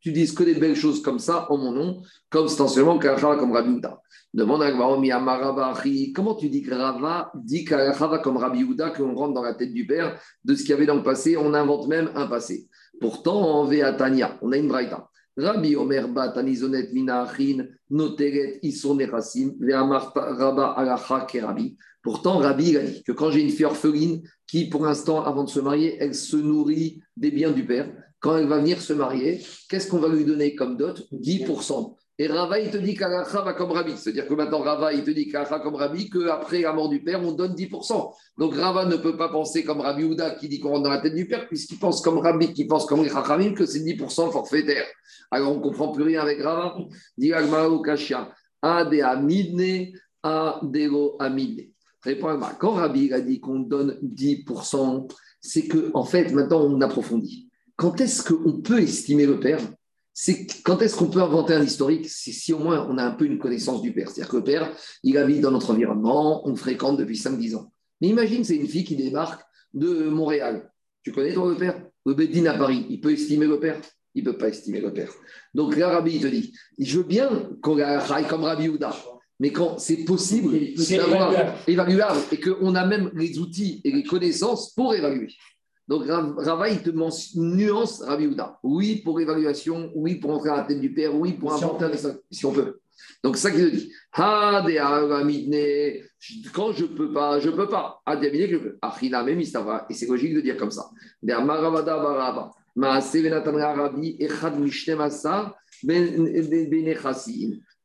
[0.02, 3.78] tu dises que des belles choses comme ça en mon nom, comme essentiellement comme Rabbi
[3.78, 4.02] Uda.
[4.34, 4.72] Demande à
[6.14, 9.88] comment tu dis que Rava dit comme Rabbi Houda, qu'on rentre dans la tête du
[9.88, 12.68] père de ce qu'il y avait dans le passé, on invente même un passé.
[13.00, 15.10] Pourtant, en Veatania, on a une braïta.
[15.38, 21.78] Rabbi Omer Batanizonet Minachin, Noteret Ison Erasim, Rabba Alacha Kerabi.
[22.08, 25.44] Pourtant, Rabbi il a dit que quand j'ai une fille orpheline qui, pour l'instant, avant
[25.44, 27.92] de se marier, elle se nourrit des biens du père,
[28.22, 31.06] quand elle va venir se marier, qu'est-ce qu'on va lui donner comme dot?
[31.12, 31.98] 10%.
[32.20, 33.92] Et Rava, il te dit qu'Alacha va comme Rabbi.
[33.98, 37.22] C'est-à-dire que maintenant, Rava, il te dit qu'Alacha comme Rabbi, qu'après la mort du père,
[37.22, 38.14] on donne 10%.
[38.38, 41.02] Donc Rava ne peut pas penser comme Rabbi Ouda qui dit qu'on rentre dans la
[41.02, 44.86] tête du père, puisqu'il pense comme Rabbi, qui pense comme Rachamim, que c'est 10% forfaitaire.
[45.30, 46.78] Alors on ne comprend plus rien avec Rava.
[47.18, 49.92] Dit Agmao Kashia, Ade Amidne,
[50.24, 51.66] Adego Amidne.
[52.60, 57.50] Quand Rabbi a dit qu'on donne 10%, c'est que en fait, maintenant, on approfondit.
[57.76, 59.60] Quand est-ce qu'on peut estimer le père?
[60.14, 62.10] C'est quand est-ce qu'on peut inventer un historique?
[62.10, 64.10] C'est si au moins on a un peu une connaissance du père.
[64.10, 67.72] C'est-à-dire que le père, il habite dans notre environnement, on le fréquente depuis 5-10 ans.
[68.02, 69.46] Mais imagine, c'est une fille qui débarque
[69.76, 70.72] de Montréal.
[71.04, 71.84] Tu connais toi le père?
[72.06, 73.80] Le Bédine à Paris, il peut estimer le père?
[74.16, 75.12] Il ne peut pas estimer le père.
[75.54, 78.96] Donc là, Rabbi, te dit, je veux bien qu'on aille comme Rabbi Houda,
[79.40, 80.58] mais quand c'est possible
[80.90, 81.34] d'avoir
[81.68, 85.34] évaluable et qu'on a même les outils et les connaissances pour évaluer.
[85.88, 88.60] Donc Rava, il te nuance Rabbi Houda.
[88.64, 91.92] Oui pour évaluation, oui pour entrer à la tête du père, oui pour inventer un
[92.30, 92.80] si on peut.
[93.24, 93.92] Donc c'est ça qu'il dit.
[96.54, 98.02] Quand je ne peux pas, je ne peux pas.
[98.06, 98.78] je peux.
[99.90, 100.90] Et c'est logique de dire comme ça.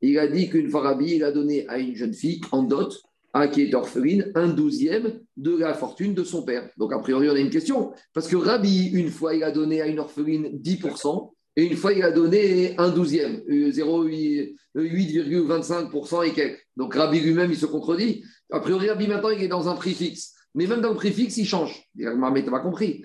[0.03, 3.03] Il a dit qu'une fois Rabbi, il a donné à une jeune fille en dot
[3.34, 6.68] un qui est orpheline, un douzième de la fortune de son père.
[6.76, 7.92] Donc, a priori, on a une question.
[8.12, 11.92] Parce que Rabbi, une fois, il a donné à une orpheline 10%, et une fois,
[11.92, 16.66] il a donné un douzième, 8,25% euh, et quelques.
[16.76, 18.24] Donc, Rabbi lui-même, il se contredit.
[18.50, 20.34] A priori, Rabbi, maintenant, il est dans un prix fixe.
[20.55, 21.88] Mais même dans le prix fixe, il change.
[21.94, 23.03] Mais tu pas compris.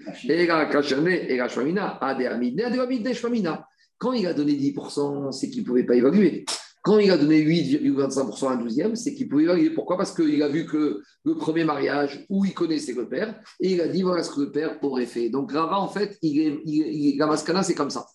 [3.99, 6.45] Quand il a donné 10%, c'est qu'il ne pouvait pas évaluer.
[6.83, 9.71] Quand il a donné 8,25% à un douzième, c'est qu'il pouvait évaluer.
[9.71, 9.97] Pourquoi?
[9.97, 13.81] Parce qu'il a vu que le premier mariage où il connaissait le père, et il
[13.81, 15.29] a dit voilà ce que le père aurait fait.
[15.29, 18.05] Donc Rava, en fait, il est, mascana, c'est comme ça.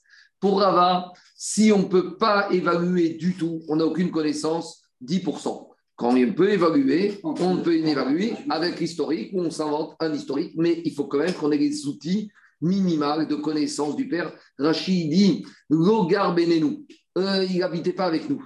[0.40, 5.68] Pour Rava, si on ne peut pas évaluer du tout, on n'a aucune connaissance, 10%.
[5.96, 10.80] Quand on peut évaluer, on peut évaluer avec l'historique ou on s'invente un historique, mais
[10.84, 12.30] il faut quand même qu'on ait les outils
[12.62, 14.32] minimaux de connaissance du père.
[14.58, 16.86] Rachid dit Logar Benenou,
[17.18, 18.42] euh, il n'habitait pas avec nous.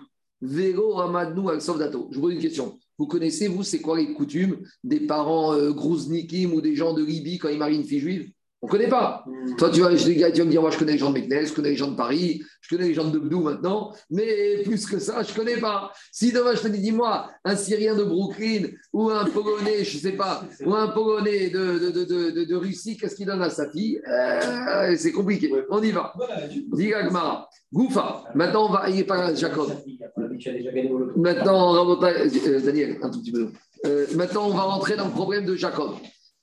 [0.46, 1.60] Vélo Amadnou al.
[1.60, 2.78] Je vous pose une question.
[2.98, 7.38] Vous connaissez, vous, c'est quoi les coutumes des parents euh, ou des gens de Libye
[7.38, 8.30] quand ils marient une fille juive?
[8.62, 9.22] On ne connaît pas.
[9.26, 9.56] Hmm.
[9.56, 11.52] Toi, tu vas, tu vas me dire, moi, je connais les gens de Meknes, je
[11.52, 14.98] connais les gens de Paris, je connais les gens de Bdou maintenant, mais plus que
[14.98, 15.92] ça, je ne connais pas.
[16.10, 20.02] Si demain, je te dis, dis-moi, un Syrien de Brooklyn ou un Polonais, je ne
[20.02, 23.70] sais pas, ou un Polonais de, de, de, de Russie, qu'est-ce qu'il donne à sa
[23.70, 24.00] fille?
[24.08, 25.52] Euh, C'est compliqué.
[25.70, 26.14] On y va.
[26.72, 27.48] Dis Gmara.
[27.72, 28.24] Goufa.
[28.34, 28.88] Maintenant, on va.
[28.88, 29.70] Il pas Jacob.
[31.16, 33.50] Maintenant, euh, Daniel, un tout petit peu.
[33.84, 35.92] Euh, maintenant, on va rentrer dans le problème de Jacob.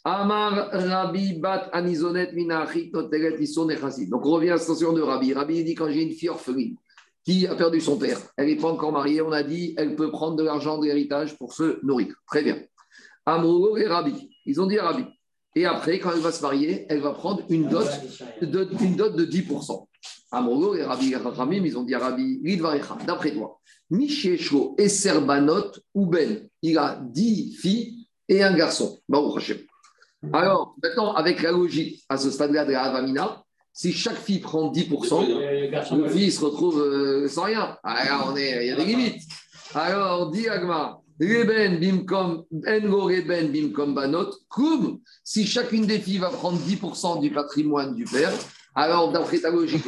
[0.06, 5.34] Amar Rabbi Bat Anizonet Donc on revient à la station de Rabbi.
[5.34, 6.76] Rabbi dit quand j'ai une fille orpheline
[7.24, 10.12] qui a perdu son père, elle n'est pas encore mariée, on a dit elle peut
[10.12, 12.14] prendre de l'argent de l'héritage pour se nourrir.
[12.28, 12.62] Très bien.
[13.26, 15.06] Amro et Rabbi, ils ont dit à Rabbi.
[15.56, 17.88] Et après, quand elle va se marier, elle va prendre une dot
[18.42, 19.88] de, une dot de 10%.
[20.32, 22.42] Amro et Rabbi Ramim, ils ont dit à Rabbi,
[23.06, 23.60] d'après toi,
[23.92, 29.00] Mishesho et Serbanot ou Ben, il a 10 filles et un garçon.
[30.32, 33.44] Alors, maintenant, avec la logique, à ce stade-là de la Avamina,
[33.74, 37.78] si chaque fille prend 10%, le fils se retrouve euh, sans rien.
[37.84, 39.24] Alors, on est, il y a des limites.
[39.74, 46.30] Alors, dit Agma, Reben bimkom, engo reben bimkom banot, koum, si chacune des filles va
[46.30, 48.32] prendre 10% du patrimoine du père,
[48.76, 49.88] alors, d'après ta logique,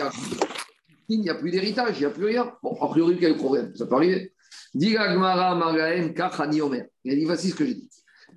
[1.10, 2.52] il n'y a plus d'héritage, il n'y a plus rien.
[2.62, 3.72] Bon, a priori, quel problème?
[3.76, 4.34] Ça peut arriver.
[4.74, 6.86] Dit Agmara, Margaem, Kachani Omer.
[7.04, 7.90] Il a dit, voici ce que j'ai dit.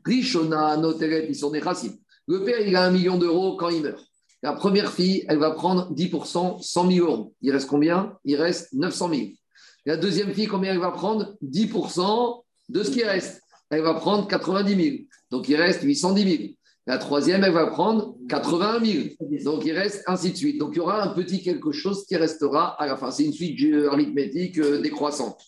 [0.09, 1.61] Rishona, Noteret, ils sont des
[2.27, 4.03] Le père, il a un million d'euros quand il meurt.
[4.43, 7.35] La première fille, elle va prendre 10%, 100 000 euros.
[7.43, 8.17] Il reste combien?
[8.25, 9.23] Il reste 900 000.
[9.85, 11.37] La deuxième fille, combien elle va prendre?
[11.45, 13.43] 10% de ce qui reste.
[13.71, 14.97] Elle va prendre 90 000.
[15.31, 16.53] Donc il reste 810 000.
[16.89, 18.99] La troisième, elle va prendre 80 000.
[19.45, 20.59] Donc, il reste ainsi de suite.
[20.59, 23.11] Donc, il y aura un petit quelque chose qui restera à la fin.
[23.11, 23.61] C'est une suite
[23.91, 25.39] arithmétique euh, décroissante.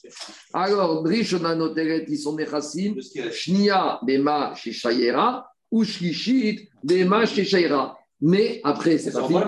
[0.53, 2.95] Alors, Drishona Noteret, ils sont Nechassim,
[3.33, 7.97] Shnia, Bema, Sheshayera, ou Shlishit, Bema, Sheshayera.
[8.21, 9.41] Mais après, c'est pas fini.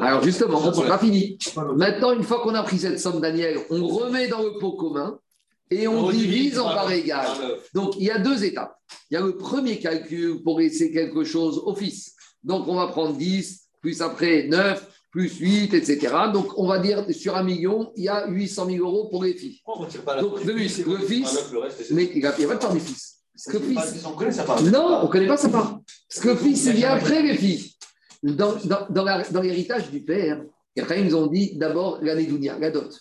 [0.00, 1.38] Alors, justement, c'est pas fini.
[1.76, 5.18] Maintenant, une fois qu'on a pris cette somme, Daniel, on remet dans le pot commun
[5.72, 7.28] et on, divise en parts égales.
[7.74, 8.74] Donc, il y a deux étapes.
[9.10, 12.14] Il y a le premier calcul pour laisser quelque chose au fils.
[12.42, 16.14] Donc, on va prendre 10, plus après 9, plus 8, etc.
[16.32, 19.34] Donc, on va dire sur un million, il y a 800 000 euros pour les
[19.34, 19.60] filles.
[20.20, 20.82] Donc, le, fils,
[21.90, 23.18] mais il n'y a, pas de part des fils.
[23.34, 24.62] Parce que fils, on connaît sa part.
[24.62, 25.80] Non, on ne connaît pas sa part.
[26.08, 27.70] Parce que fils, il vient après les filles.
[28.22, 28.54] Dans,
[28.88, 30.42] dans, l'héritage du père,
[30.78, 32.94] après, ils ont dit d'abord l'année d'Ounia, la dot.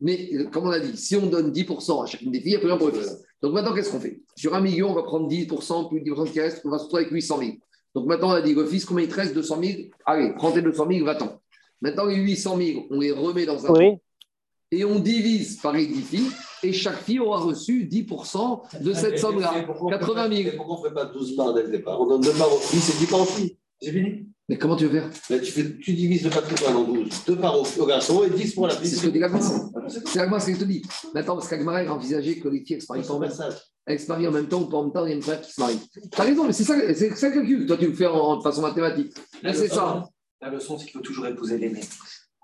[0.00, 2.54] Mais euh, comme on a dit, si on donne 10% à chacune des filles, il
[2.54, 3.22] y a plus rien pour le fils.
[3.42, 4.20] Donc maintenant, qu'est-ce qu'on fait?
[4.36, 7.02] Sur un million, on va prendre 10%, plus 10% qui reste, on va se retrouver
[7.02, 7.50] avec 800 000.
[7.94, 9.34] Donc maintenant, on a dit, le fils, combien il te reste?
[9.34, 9.72] 200 000
[10.04, 11.40] Allez, prends tes 200 000, va-t'en.
[11.80, 13.92] Maintenant, les 800 000, on les remet dans un oui.
[14.70, 16.30] et on divise par les 10 filles,
[16.62, 20.56] et chaque fille aura reçu 10% de cette somme-là, 80 000.
[20.56, 22.00] Pourquoi on ne fait pas 12 parts dès le départ?
[22.00, 23.56] On donne 2 parts aux fils et 10 parts aux filles.
[23.84, 24.26] C'est fini.
[24.48, 25.10] Mais comment tu veux faire
[25.40, 28.66] tu, fais, tu, divises le patrimoine en 12, 2 parts au, garçon et 10 pour
[28.66, 28.88] la fille.
[28.88, 29.42] C'est ce que dit Gagmar.
[29.88, 30.82] C'est Gagmar ce qu'il te dit.
[31.14, 33.48] Maintenant, parce qu'Agmar a envisagé que les filles exparient en même temps.
[34.10, 35.60] en même temps ou pas en même temps, il y a une frère qui se
[35.60, 35.78] marie.
[35.92, 37.66] Tu as raison, mais c'est ça, c'est ça le calcul.
[37.66, 39.14] Toi, tu le fais en, façon mathématique.
[39.42, 40.06] Mais c'est ça.
[40.42, 41.88] La leçon, c'est qu'il faut toujours épouser les mecs.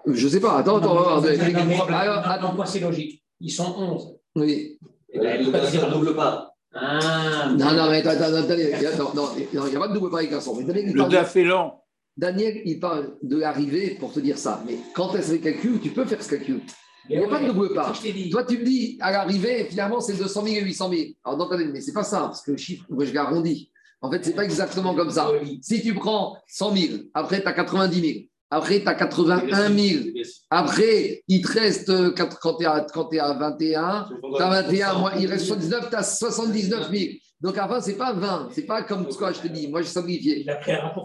[0.06, 0.56] Je ne sais pas.
[0.56, 1.92] Attends, attends, on va voir.
[1.92, 3.22] Alors, attends, moi, c'est logique?
[3.40, 4.16] Ils sont 11.
[4.36, 4.78] Oui.
[5.12, 6.49] Il ne pas double pas.
[6.72, 10.30] Ah, non, non, mais attends, attends, attends, il n'y a pas de double pas avec
[10.30, 10.56] garçon.
[10.58, 11.72] Le DAF est long.
[12.16, 14.62] Daniel, il parle de l'arrivée pour te dire ça.
[14.66, 16.60] Mais quand est-ce le calcul, tu peux faire ce calcul.
[17.08, 17.92] Il n'y a pas de double part.
[18.30, 21.02] Toi, tu me dis, à l'arrivée, finalement, c'est 200 000 et 800 000.
[21.24, 23.70] Alors, non, mais c'est pas ça, parce que le chiffre, moi, je l'arrondis.
[24.02, 25.30] En fait, c'est pas exactement comme ça.
[25.60, 28.12] Si tu prends 100 000, après, tu as 90 000.
[28.50, 30.04] Après, tu as 81 000.
[30.50, 35.90] Après, il te reste, quand tu es, à 21, tu as 21, il reste 79,
[35.90, 37.04] tu as 79 000.
[37.40, 39.68] Donc avant, ce n'est pas 20, ce n'est pas comme ce que je te dis.
[39.68, 40.46] Moi, j'ai simplifié.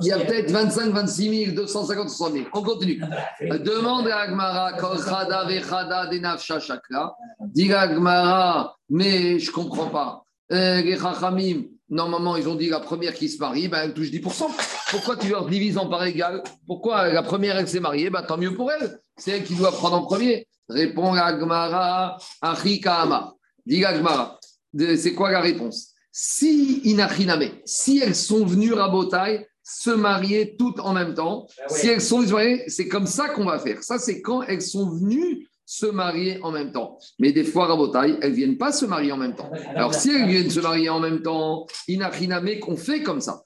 [0.01, 2.45] Il y a peut-être 25, 26 000, 250, 60 000.
[2.51, 3.01] On continue.
[3.41, 7.15] Demande à Agmara, Kolchada Vechada Denafsha Chakra.
[7.39, 10.23] Dis Agmara, mais je ne comprends pas.
[10.51, 14.09] Euh, les Chachamim, normalement, ils ont dit la première qui se marie, ben, elle touche
[14.09, 14.47] 10%.
[14.91, 18.09] Pourquoi tu leur divises en part égale Pourquoi la première, elle s'est mariée?
[18.09, 18.99] Ben, Tant mieux pour elle.
[19.17, 20.47] C'est elle qui doit prendre en premier.
[20.67, 23.33] Répond Agmara, Achikama.
[23.65, 24.39] Dis Agmara,
[24.77, 25.91] c'est quoi la réponse?
[26.11, 31.47] Si inachiname, si elles sont venues rabotaille, se marier toutes en même temps.
[31.59, 31.69] Ah.
[31.69, 33.83] Si elles sont mariées, c'est comme ça qu'on va faire.
[33.83, 35.49] Ça, c'est quand elles sont venues
[35.79, 36.97] se marier en même temps.
[37.19, 37.67] Mais des fois,
[38.21, 39.51] elles ne viennent pas se marier en même temps.
[39.75, 43.43] Alors, si elles viennent se marier en même temps, Inachiname, qu'on fait comme ça.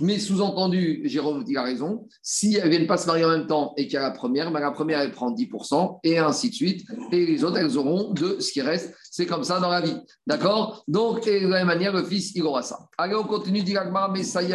[0.00, 3.46] Mais sous-entendu, Jérôme dit a raison, si elles ne viennent pas se marier en même
[3.46, 6.48] temps et qu'il y a la première, ben la première, elle prend 10% et ainsi
[6.48, 6.86] de suite.
[7.12, 8.94] Et les autres, elles auront de ce qui reste.
[9.10, 9.96] C'est comme ça dans la vie.
[10.26, 10.82] D'accord?
[10.88, 12.78] Donc, et de la même manière, le fils, il aura ça.
[12.96, 13.76] Allez, on continue, dit
[14.12, 14.52] mais ça y.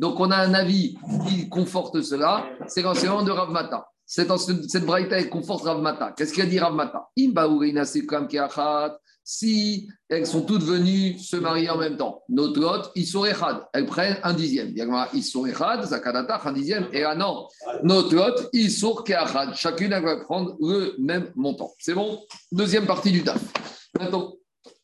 [0.00, 0.96] Donc, on a un avis
[1.28, 2.46] qui conforte cela.
[2.66, 3.86] C'est l'enseignement de Rav Mata.
[4.04, 4.32] Cette,
[4.68, 6.12] cette braïta, elle conforte Rav Mata.
[6.16, 6.74] Qu'est-ce qu'il a dit Rav
[9.30, 12.22] Si elles sont toutes venues se marier en même temps.
[12.30, 13.58] Notre lot, ils sont echad.
[13.74, 14.72] Elles prennent un dixième.
[15.12, 16.86] Ils sont un dixième.
[16.94, 17.46] Et là, non.
[17.82, 19.54] Notre lot, ils sont keachad.
[19.54, 21.74] Chacune, elle va prendre le même montant.
[21.78, 22.24] C'est bon?
[22.50, 23.42] Deuxième partie du DAF.
[24.00, 24.32] Maintenant,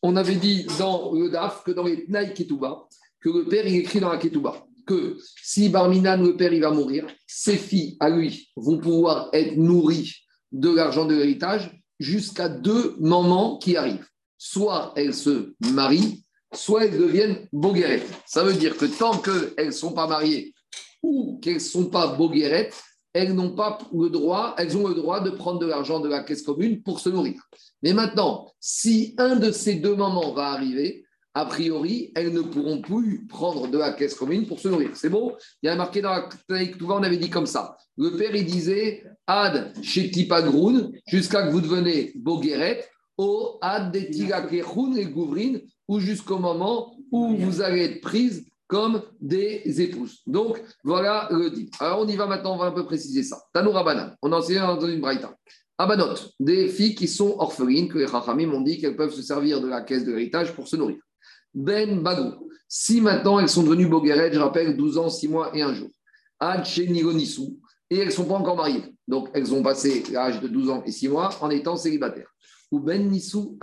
[0.03, 3.99] on avait dit dans le DAF que dans les Tnaï que le père, il écrit
[3.99, 8.51] dans la Ketouba que si Barminan, le père, il va mourir, ses filles, à lui,
[8.55, 10.13] vont pouvoir être nourries
[10.51, 14.07] de l'argent de l'héritage jusqu'à deux moments qui arrivent
[14.45, 16.23] soit elles se marient,
[16.53, 18.07] soit elles deviennent boguerettes.
[18.27, 20.53] Ça veut dire que tant qu'elles ne sont pas mariées
[21.01, 22.79] ou qu'elles ne sont pas boguerettes,
[23.13, 26.21] elles n'ont pas le droit, elles ont le droit de prendre de l'argent de la
[26.21, 27.41] caisse commune pour se nourrir.
[27.81, 32.81] Mais maintenant, si un de ces deux moments va arriver, a priori, elles ne pourront
[32.81, 34.91] plus prendre de la caisse commune pour se nourrir.
[34.93, 36.29] C'est bon Il y a marqué dans la
[36.81, 37.75] on avait dit comme ça.
[37.97, 45.61] Le père, il disait Ad chez Tipagroun, jusqu'à que vous devenez boguerette, au et gouvrines,
[45.87, 50.21] ou jusqu'au moment où vous allez être prise comme des épouses.
[50.25, 51.69] Donc, voilà le dit.
[51.79, 53.41] Alors, on y va maintenant, on va un peu préciser ça.
[53.53, 55.35] Tanoura Banan, on a enseigné dans une braïta.
[55.77, 59.61] Abanot, des filles qui sont orphelines, que les Chachamim ont dit qu'elles peuvent se servir
[59.61, 60.97] de la caisse de l'héritage pour se nourrir.
[61.53, 65.61] Ben Bagou, si maintenant elles sont devenues Bogueret, je rappelle, 12 ans, 6 mois et
[65.61, 65.89] 1 jour.
[66.39, 67.59] Ad Nigonissou,
[67.89, 68.83] et elles ne sont pas encore mariées.
[69.07, 72.34] Donc, elles ont passé l'âge de 12 ans et 6 mois en étant célibataires
[72.75, 73.57] ou Ben Nissou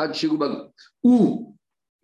[1.03, 1.55] ou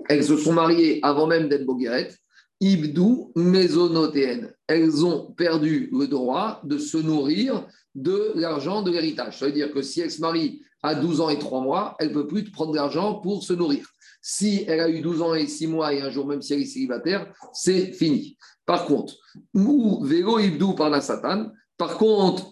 [0.09, 2.15] elles se sont mariées avant même d'être Bogueret,
[2.61, 4.51] Ibdou Mésonotéen.
[4.67, 9.39] Elles ont perdu le droit de se nourrir de l'argent de l'héritage.
[9.39, 12.09] Ça veut dire que si elle se marie à 12 ans et 3 mois, elle
[12.09, 13.87] ne peut plus prendre l'argent pour se nourrir.
[14.21, 16.61] Si elle a eu 12 ans et 6 mois et un jour, même si elle
[16.61, 18.37] est célibataire, c'est fini.
[18.67, 19.15] Par contre,
[19.55, 22.51] ou Vélo Ibdou par la Satan, par contre,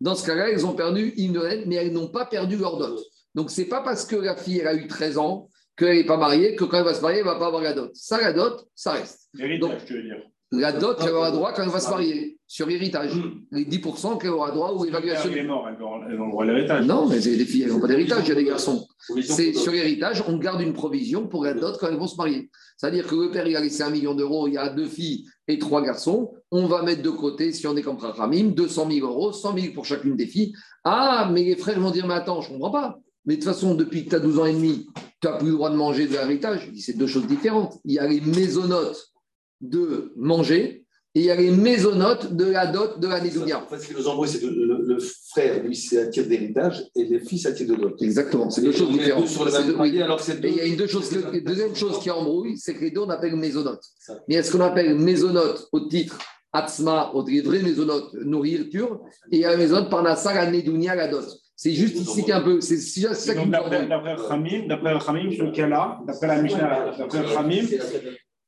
[0.00, 3.00] dans ce cas-là, elles ont perdu une mais elles n'ont pas perdu leur dot.
[3.38, 6.04] Donc, ce n'est pas parce que la fille elle a eu 13 ans qu'elle n'est
[6.04, 7.92] pas mariée que quand elle va se marier, elle ne va pas avoir la dot.
[7.94, 9.28] Ça, la dot, ça reste.
[9.32, 10.16] L'héritage, tu veux dire.
[10.50, 13.12] La dot, elle aura droit quand elle va se marier, sur l'héritage.
[13.52, 15.30] Les 10% qu'elle aura droit ou évaluation.
[15.30, 15.84] Elle est morte, elles
[16.20, 16.84] ont le droit à l'héritage.
[16.84, 18.88] Non, mais les filles, elles n'ont pas d'héritage, il y a des garçons.
[19.22, 22.50] C'est sur l'héritage, on garde une provision pour la dot quand elles vont se marier.
[22.76, 25.26] C'est-à-dire que le père, il a laissé un million d'euros, il y a deux filles
[25.46, 26.32] et trois garçons.
[26.50, 29.74] On va mettre de côté, si on est comme Ramim, 200 000 euros, 100 000
[29.74, 30.54] pour chacune des filles.
[30.82, 32.98] Ah, mais les frères vont dire, mais attends, je ne comprends pas.
[33.28, 34.86] Mais de toute façon, depuis que tu as 12 ans et demi,
[35.20, 36.72] tu n'as plus le droit de manger de l'héritage.
[36.78, 37.78] C'est deux choses différentes.
[37.84, 39.12] Il y a les mésonotes
[39.60, 43.62] de manger et il y a les mésonotes de la dot de la nédonia.
[43.62, 46.26] En fait, ce qui nous embrouille, c'est que le, le, frère, lui, c'est à titre
[46.26, 48.00] d'héritage et filles, c'est à titre de dot.
[48.00, 49.28] Exactement, c'est deux choses différentes.
[49.28, 50.00] Sur le même oui.
[50.00, 52.72] alors c'est Et il y a une deux choses, que, deuxième chose qui embrouille, c'est
[52.72, 53.84] que les deux, on appelle mésonotes.
[54.26, 56.18] Mais est-ce qu'on appelle mésonotes au titre
[56.50, 60.50] Atzma, au titre vrai mésonotes, nourriture, et il y a la mésonote par la saga
[60.50, 61.26] nédounia, la dot?
[61.60, 62.60] C'est juste ici qu'un peu.
[62.60, 67.66] C'est ça qui D'après Khamim, d'après Khamim, ce cas-là, d'après la Mishnah, d'après Khamim,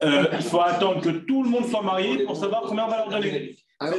[0.04, 2.98] euh, il faut attendre que tout le monde soit marié pour savoir combien on va
[2.98, 3.56] leur donner.
[3.82, 3.96] Alors,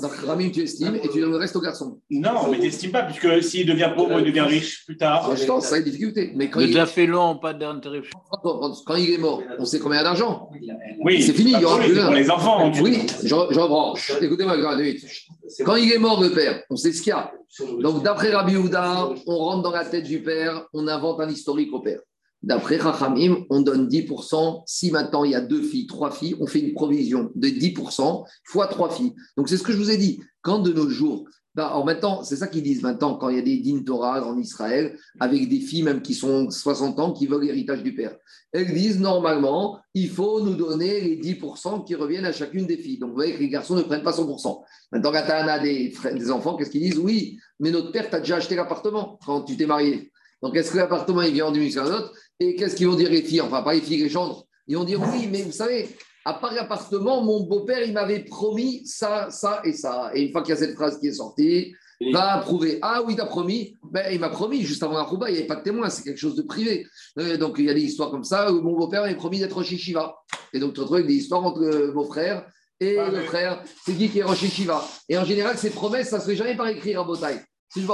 [0.00, 2.00] donc, Ramim, tu estimes et tu donnes le reste au garçon.
[2.10, 5.34] Non, mais tu n'estimes pas, puisque s'il devient pauvre, il devient riche plus tard.
[5.34, 6.32] Je pense, ça a des difficultés.
[6.36, 6.86] Mais quand le il...
[6.86, 8.18] fait long, pas d'interruption.
[8.84, 10.50] Quand il est mort, on sait combien d'argent.
[11.02, 12.70] Oui, c'est fini, il y aura plus pour les enfants.
[12.80, 13.94] Oui, je, reprends.
[14.20, 14.58] Écoutez-moi,
[15.64, 17.32] Quand il est mort, le père, on sait ce qu'il y a.
[17.80, 21.72] Donc, d'après Rabbi Houda, on rentre dans la tête du père, on invente un historique
[21.72, 22.00] au père.
[22.42, 24.62] D'après Rachamim, on donne 10%.
[24.66, 28.24] Si maintenant il y a deux filles, trois filles, on fait une provision de 10%
[28.44, 29.14] fois trois filles.
[29.36, 30.22] Donc c'est ce que je vous ai dit.
[30.42, 31.24] Quand de nos jours,
[31.56, 34.22] bah, en maintenant, c'est ça qu'ils disent maintenant, quand il y a des din Torah
[34.22, 38.14] en Israël, avec des filles même qui sont 60 ans, qui veulent l'héritage du père.
[38.52, 42.98] Elles disent normalement, il faut nous donner les 10% qui reviennent à chacune des filles.
[42.98, 44.62] Donc vous voyez que les garçons ne prennent pas 100%.
[44.92, 46.98] Maintenant, quand tu as des, des enfants, qu'est-ce qu'ils disent?
[46.98, 50.12] Oui, mais notre père t'a déjà acheté l'appartement quand tu t'es marié.
[50.42, 52.12] Donc est-ce que l'appartement il vient en diminution à l'autre?
[52.38, 53.40] Et qu'est-ce qu'ils vont dire les filles?
[53.40, 54.46] Enfin, pas les filles, les gendres.
[54.66, 55.88] Ils vont dire oui, mais vous savez,
[56.26, 60.10] à part l'appartement, mon beau-père, il m'avait promis ça, ça et ça.
[60.12, 61.72] Et une fois qu'il y a cette phrase qui est sortie,
[62.12, 62.80] va approuver.
[62.82, 63.76] Ah oui, t'as promis.
[63.92, 66.02] Ben, il m'a promis, juste avant la rouba, il n'y avait pas de témoin, c'est
[66.02, 66.84] quelque chose de privé.
[67.20, 69.62] Euh, donc il y a des histoires comme ça où mon beau-père m'a promis d'être
[69.62, 70.16] chez Shiva.
[70.52, 72.44] Et donc tu te retrouves avec des histoires entre euh, mon frère
[72.80, 73.62] et le frère.
[73.84, 76.36] C'est qui qui est Rocher Shiva Et en général, ces promesses, ça ne se fait
[76.36, 77.40] jamais par écrit en bataille.
[77.72, 77.86] Si je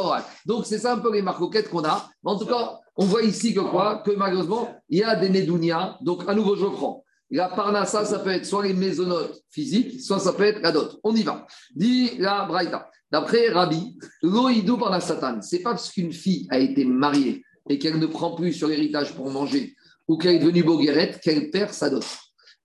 [0.47, 2.09] Donc c'est ça un peu les marcoquettes qu'on a.
[2.25, 4.03] En tout cas, on voit ici que quoi?
[4.07, 5.99] Que malheureusement, il y a des Nédounia.
[6.01, 7.02] Donc à nouveau, je prends.
[7.35, 11.01] La parnassa, ça peut être soit les maisonnotes physiques, soit ça peut être la dot.
[11.03, 11.47] On y va.
[11.75, 12.91] Dit la Braïta.
[13.11, 17.79] D'après Rabbi, l'oïdou par la satan, c'est pas parce qu'une fille a été mariée et
[17.79, 19.75] qu'elle ne prend plus sur l'héritage pour manger
[20.09, 22.05] ou qu'elle est devenue boguerette qu'elle perd sa dot.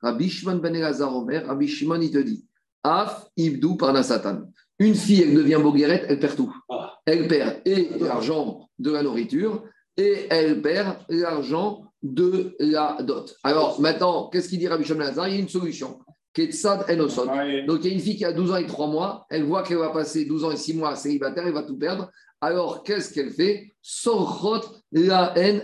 [0.01, 2.45] Rabbi Shimon ben Elazar Omer, Rabbi Shimon, il te dit
[2.83, 4.51] Af ibdou par la satan.
[4.79, 6.53] Une fille, elle devient boguerette, elle perd tout.
[6.69, 6.93] Ah.
[7.05, 9.63] Elle perd et l'argent de la nourriture
[9.95, 13.35] et elle perd l'argent de la dot.
[13.43, 15.99] Alors maintenant, qu'est-ce qu'il dit Rabbi Shimon Il y a une solution.
[16.33, 17.25] Ketsad Enosot.
[17.65, 19.63] Donc il y a une fille qui a 12 ans et 3 mois, elle voit
[19.63, 22.11] qu'elle va passer 12 ans et 6 mois célibataire, elle va tout perdre.
[22.41, 23.73] Alors qu'est-ce qu'elle fait?
[23.81, 25.63] Sorchot la haine.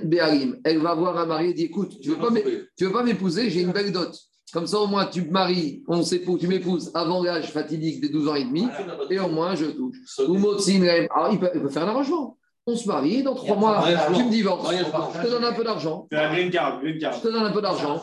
[0.64, 3.72] Elle va voir un mari et dit écoute, tu ne veux pas m'épouser, j'ai une
[3.72, 4.12] belle dot.
[4.52, 8.10] Comme ça, au moins, tu me maries, on s'épouse, tu m'épouses avant l'âge fatidique des
[8.10, 8.68] 12 ans et demi,
[9.10, 9.98] et au moins, je touche.
[10.28, 12.38] Ou Alors, il peut, il peut faire un arrangement.
[12.66, 13.84] On se marie, dans trois mois,
[14.16, 14.74] tu me divorces.
[14.74, 16.08] Je te donne un peu d'argent.
[16.12, 18.02] Je te donne un peu d'argent.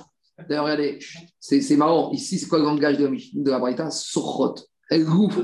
[0.49, 0.99] D'ailleurs, regardez,
[1.39, 2.11] c'est marrant.
[2.13, 3.91] Ici, c'est quoi le langage de, de la Braïta?
[3.91, 4.55] Sochot.
[4.91, 5.35] Elle goûte.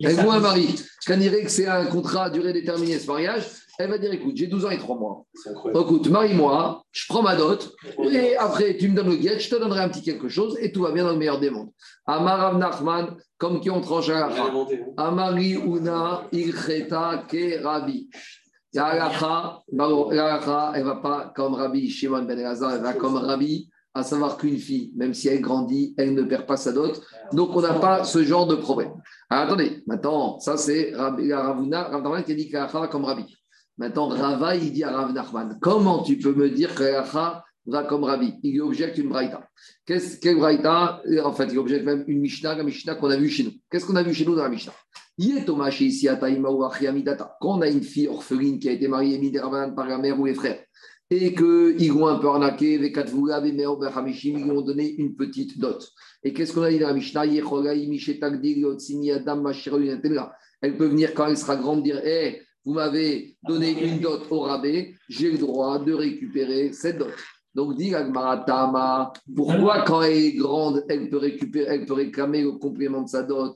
[0.00, 0.74] Elle goûte un mari.
[1.06, 3.44] Je dirais que c'est un contrat à durée déterminée, ce mariage.
[3.78, 5.24] Elle va dire écoute, j'ai 12 ans et 3 mois.
[5.74, 7.74] Écoute, marie-moi, je prends ma dot,
[8.08, 10.70] et après, tu me donnes le guet, je te donnerai un petit quelque chose, et
[10.70, 11.70] tout va bien dans le meilleur des mondes.
[12.06, 14.34] Amarav Nachman, comme qui ont tranché à la
[14.96, 17.60] Amari Una, Ilcheta, Ke
[18.74, 19.62] La
[20.74, 24.58] elle va pas comme Rabbi Shimon Ben Elazar, elle va comme Rabbi à savoir qu'une
[24.58, 27.00] fille, même si elle grandit, elle ne perd pas sa dot.
[27.32, 28.92] Donc, on n'a pas ce genre de problème.
[29.30, 33.24] Alors, attendez, maintenant, ça c'est Ravuna, Rav qui a dit qu'Alacha comme Rabbi.
[33.78, 38.02] Maintenant, Rava, il dit à Rav Nachman, comment tu peux me dire qu'Alacha va comme
[38.02, 38.34] Rabbi?
[38.42, 39.48] Il objecte une braïta.
[39.86, 41.00] Qu'est-ce qu'une braïta?
[41.22, 43.52] En fait, il objecte même une Mishnah, la Mishnah qu'on a vue chez nous.
[43.70, 44.72] Qu'est-ce qu'on a vu chez nous dans la Mishnah?
[45.16, 45.54] Quand
[47.42, 50.58] on a une fille orpheline qui a été mariée par la mère ou les frères,
[51.08, 55.88] et qu'ils vont un peu arnaqué, ils lui ont donné une petite dot.
[56.24, 57.26] Et qu'est-ce qu'on a dit dans la Mishnah?
[60.62, 64.40] Elle peut venir quand elle sera grande dire hey, vous m'avez donné une dot au
[64.40, 67.12] rabais, j'ai le droit de récupérer cette dot.
[67.54, 67.92] Donc, dit
[69.36, 73.22] pourquoi quand elle est grande, elle peut, récupérer, elle peut réclamer le complément de sa
[73.22, 73.54] dot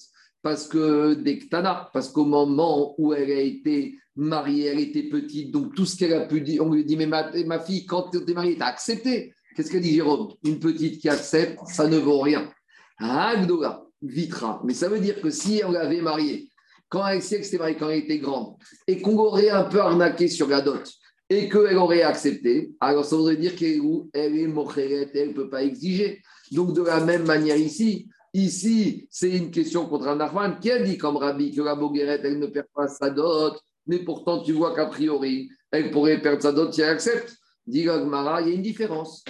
[0.49, 5.75] Parce que des parce qu'au moment où elle a été mariée, elle était petite, donc
[5.75, 8.33] tout ce qu'elle a pu dire, on lui dit, mais ma, fille, quand tu es
[8.33, 9.35] mariée, tu as accepté.
[9.55, 10.33] Qu'est-ce qu'elle dit Jérôme?
[10.45, 12.51] Une petite qui accepte, ça ne vaut rien.
[12.99, 14.63] Agdoga, vitra.
[14.65, 16.49] Mais ça veut dire que si on l'avait mariée,
[16.89, 18.55] quand elle, elle mariée quand elle était grande,
[18.87, 20.91] et qu'on aurait un peu arnaqué sur la dot,
[21.29, 23.83] et qu'elle aurait accepté, alors ça voudrait dire qu'elle
[24.15, 26.23] est mocheret, elle ne peut pas exiger.
[26.53, 28.09] Donc de la même manière ici,
[28.39, 32.21] ici, c'est une question contre un Arman qui a dit comme Rabbi que la Bogueret,
[32.25, 36.43] elle ne perd pas sa dot, mais pourtant tu vois qu'a priori, elle pourrait perdre
[36.43, 37.37] sa dot si elle accepte.
[37.67, 37.99] Dit il y a
[38.47, 39.25] une différence.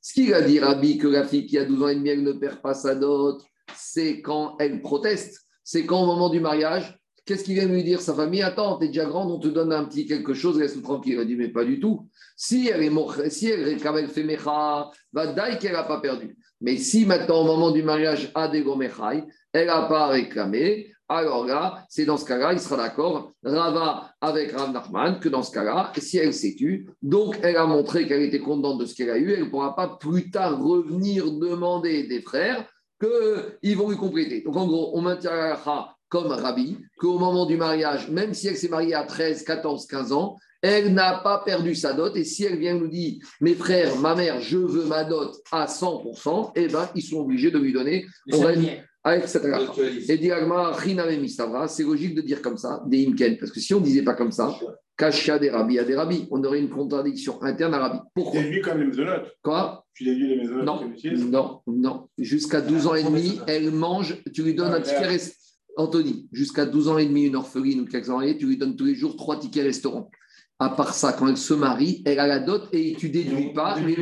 [0.00, 2.22] Ce qu'il a dit Rabbi que la fille qui a 12 ans et demi, elle
[2.22, 3.42] ne perd pas sa dot,
[3.74, 5.40] c'est quand elle proteste.
[5.64, 6.96] C'est quand au moment du mariage,
[7.26, 9.84] qu'est-ce qu'il vient lui dire Sa famille, attends, t'es déjà grande, on te donne un
[9.84, 11.14] petit quelque chose, reste tranquille.
[11.14, 12.08] Il a dit, mais pas du tout.
[12.36, 16.38] Si elle est si elle, quand fait mecha, va daï qu'elle n'a pas perdu.
[16.60, 18.64] Mais si maintenant, au moment du mariage, a des
[19.52, 24.52] elle n'a pas réclamé, alors là, c'est dans ce cas-là, il sera d'accord, Rava avec
[24.52, 28.40] Rav que dans ce cas-là, si elle s'est tue, donc elle a montré qu'elle était
[28.40, 32.22] contente de ce qu'elle a eu, elle ne pourra pas plus tard revenir demander des
[32.22, 32.66] frères
[33.00, 34.40] qu'ils vont lui compléter.
[34.40, 35.32] Donc en gros, on maintient
[36.08, 40.12] comme Rabbi, qu'au moment du mariage, même si elle s'est mariée à 13, 14, 15
[40.12, 42.16] ans, elle n'a pas perdu sa dot.
[42.16, 45.66] Et si elle vient nous dire, mes frères, ma mère, je veux ma dot à
[45.66, 48.06] 100%, eh ben, ils sont obligés de lui donner
[49.04, 50.08] avec cette Et
[51.68, 54.14] c'est logique de dire comme ça, des imken, parce que si on ne disait pas
[54.14, 54.52] comme ça,
[54.96, 57.98] Kasha des rabis à des rabis, on aurait une contradiction interne à rabbi.
[58.14, 59.36] Pourquoi Tu déduis comme les maisonnotes.
[59.42, 59.84] Quoi?
[59.94, 60.90] Tu déduis les Non,
[61.30, 62.08] non, non.
[62.18, 65.45] Jusqu'à 12 ans et demi, elle mange, tu lui donnes un ticket restaurant.
[65.76, 68.86] Anthony, jusqu'à 12 ans et demi, une orpheline ou quelques ans tu lui donnes tous
[68.86, 70.10] les jours trois tickets restaurant.
[70.58, 73.78] À part ça, quand elle se marie, elle a la dot et tu déduis pas,
[73.78, 73.94] les,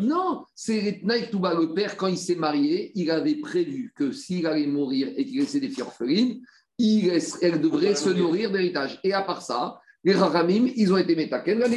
[0.00, 4.68] Non, c'est Touba, le père, quand il s'est marié, il avait prévu que s'il allait
[4.68, 6.40] mourir et qu'il laissait des filles orphelines,
[6.78, 9.00] il elle devrait se nourrir d'héritage.
[9.02, 11.68] Et à part ça, les Rahamim, ils ont été métaken, la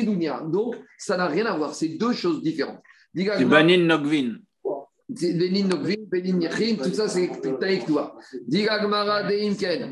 [0.42, 1.74] Donc, ça n'a rien à voir.
[1.74, 2.82] C'est deux choses différentes.
[3.16, 4.36] C'est Banin Nogvin.
[6.78, 7.30] Tout ça c'est
[7.62, 8.18] avec toi.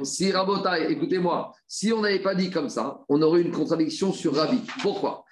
[0.03, 4.34] Si Rabotai, écoutez-moi, si on n'avait pas dit comme ça, on aurait une contradiction sur
[4.36, 4.57] Rabbi.
[4.82, 5.24] Pourquoi?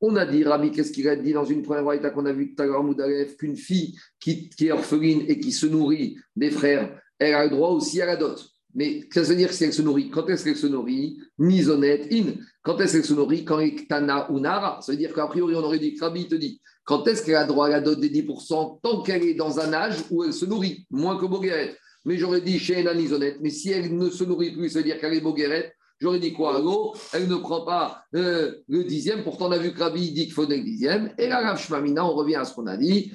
[0.00, 2.54] On a dit, Rabbi, qu'est-ce qu'il a dit dans une première voie qu'on a vu
[2.54, 2.82] tout à l'heure,
[3.38, 7.70] qu'une fille qui, est orpheline et qui se nourrit des frères, elle a le droit
[7.70, 8.42] aussi à la dot.
[8.74, 11.18] Mais ça veut dire si elle se nourrit Quand est-ce qu'elle se nourrit?
[11.38, 12.32] Nizonet, in.
[12.64, 14.80] Quand est-ce qu'elle se nourrit Quand est tana ou nara.
[14.80, 17.44] Ça veut dire qu'a priori, on aurait dit, Rabbi te dit, quand est-ce qu'elle a
[17.44, 20.46] droit à la dot des 10% Tant qu'elle est dans un âge où elle se
[20.46, 21.76] nourrit, moins que Bogueret.
[22.06, 23.36] Mais j'aurais dit chez Ena Nizonet.
[23.40, 25.74] Mais si elle ne se nourrit plus, ça veut dire qu'elle est Bogueret.
[26.00, 26.60] J'aurais dit quoi?
[27.12, 29.22] Elle ne prend pas euh, le dixième.
[29.24, 31.14] Pourtant, on a vu que Rabbi dit qu'il faut le dixième.
[31.18, 33.12] Et là, Rav Shmamina, on revient à ce qu'on a dit.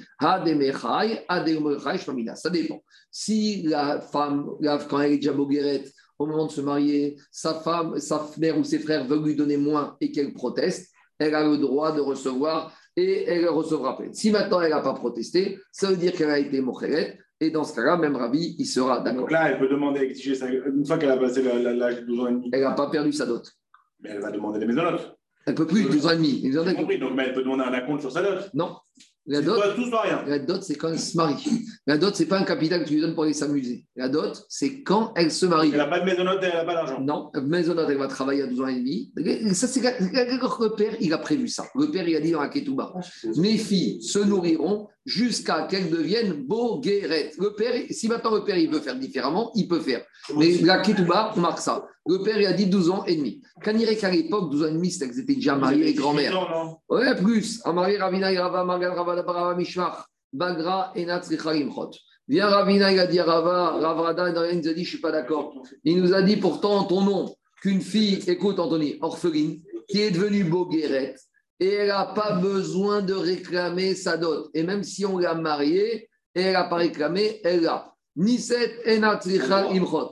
[1.98, 2.36] Shmamina.
[2.36, 2.82] Ça dépend.
[3.10, 4.46] Si la femme,
[4.88, 8.62] quand elle est déjà boguerette, au moment de se marier, sa femme, sa mère ou
[8.62, 12.76] ses frères veulent lui donner moins et qu'elle proteste, elle a le droit de recevoir
[12.94, 14.12] et elle recevra plein.
[14.12, 17.18] Si maintenant elle n'a pas protesté, ça veut dire qu'elle a été mocheret.
[17.40, 19.22] Et dans ce cas-là, même Ravi, il sera d'accord.
[19.22, 20.46] Donc là, elle peut demander, exiger ça.
[20.46, 22.50] Une fois qu'elle a passé l'âge de 12 ans et demi.
[22.52, 23.50] Elle n'a pas perdu sa dot.
[24.00, 25.16] Mais elle va demander des maisonnotes.
[25.46, 26.52] Elle ne peut plus, 12 ans et demi.
[26.76, 28.50] Compris, donc mais elle peut demander un acompte sur sa dot.
[28.52, 28.76] Non.
[29.32, 29.62] La dot,
[30.26, 31.64] la dot, c'est quand elle se marie.
[31.86, 33.86] La dot, c'est pas un capital que tu lui donnes pour aller s'amuser.
[33.94, 35.70] La dot, c'est quand elle se marie.
[35.70, 37.00] Elle n'a pas de maisonnote, elle n'a pas d'argent.
[37.00, 39.12] Non, maisonnote, elle va travailler à 12 ans et demi.
[39.54, 41.64] Ça, c'est le père, il a prévu ça.
[41.76, 42.92] Le père, il a dit dans la Ketouba
[43.36, 47.36] Mes filles se nourriront jusqu'à qu'elles deviennent boguerettes.
[47.38, 50.04] Le père, si maintenant le père il veut faire différemment, il peut faire.
[50.36, 51.86] Mais la Ketouba marque ça.
[52.06, 53.40] Le père, il a dit 12 ans et demi.
[53.62, 56.76] Quand il qu'à l'époque, 12 ans et demi, c'était qu'ils étaient déjà mariés et grand-mère.
[56.88, 57.60] Ouais, plus.
[57.64, 61.90] À marié Ravina, Rava, Magan, Rava, Barava, Mishmach, Bagra, Enat, Chot.
[62.26, 65.12] Viens Ravina, il a dit Rava, Ravrada, il nous a dit, je ne suis pas
[65.12, 65.52] d'accord.
[65.84, 70.44] Il nous a dit pourtant ton nom, qu'une fille, écoute Anthony, orpheline, qui est devenue
[70.44, 71.20] boguerette,
[71.60, 74.50] et elle n'a pas besoin de réclamer sa dot.
[74.54, 77.92] Et même si on l'a mariée, et elle n'a pas réclamé, elle l'a.
[78.16, 79.20] Niset Enat,
[79.70, 80.10] Imchot.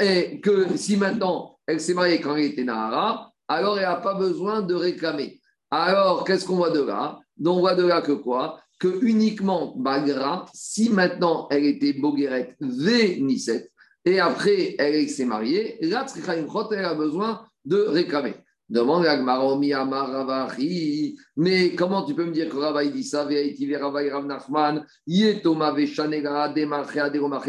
[0.00, 4.14] Et que si maintenant elle s'est mariée quand elle était Nahara, alors elle n'a pas
[4.14, 5.40] besoin de réclamer.
[5.70, 7.18] Alors, qu'est-ce qu'on voit de là?
[7.36, 8.60] Donc, on voit de là que quoi?
[8.78, 13.22] Que uniquement Bagra, si maintenant elle était Bogueret V
[14.04, 18.34] et après elle s'est mariée, là, elle a besoin de réclamer.
[18.72, 23.28] Demande à Ravahi, mais comment tu peux me dire que Ravaï dit ça,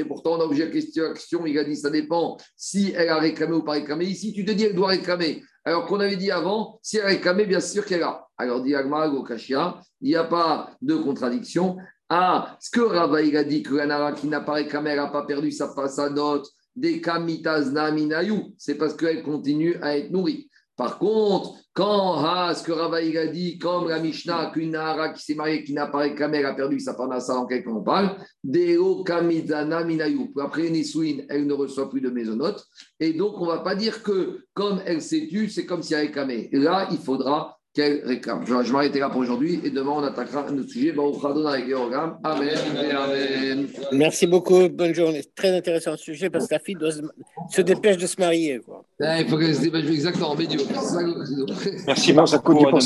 [0.06, 3.64] pourtant on a objet question, il a dit ça dépend si elle a réclamé ou
[3.64, 4.04] pas réclamé.
[4.04, 5.42] Ici, tu te dis elle doit réclamer.
[5.64, 8.28] Alors qu'on avait dit avant, si elle a réclamé, bien sûr qu'elle a.
[8.38, 11.78] Alors, dit Agmar il n'y a pas de contradiction.
[12.10, 15.26] Ah, ce que Ravaï a dit que Nara qui n'a pas réclamé, elle n'a pas
[15.26, 20.50] perdu sa, sa note, des Kamitas Naminayou, c'est parce qu'elle continue à être nourrie.
[20.76, 25.36] Par contre, quand ah, que Ravaï a dit, comme la Mishnah, qu'une Nahara qui s'est
[25.36, 29.04] mariée, qui n'a pas réclamé, elle a perdu sa parnassa en quelqu'un on parle, Deo
[29.04, 30.32] Kamidana Minayou.
[30.40, 32.64] Après Nisouin, elle ne reçoit plus de maisonnotes.
[33.00, 35.94] Et donc, on ne va pas dire que comme elle s'est tue, c'est comme si
[35.94, 36.50] elle a réclamé.
[36.52, 38.46] Là, il faudra qu'elle réclame.
[38.46, 40.94] Je, je m'arrêterai là pour aujourd'hui et demain on attaquera un autre sujet.
[40.94, 42.14] Amen.
[42.24, 43.68] Amen.
[43.92, 44.70] Merci beaucoup.
[44.70, 45.24] Bonne journée.
[45.36, 48.60] Très intéressant sujet parce que la fille doit se, dépêche de se marier.
[48.60, 48.86] Quoi.
[49.00, 50.36] il faut qu'elle se dépêche exactement.
[51.88, 52.80] Merci beaucoup.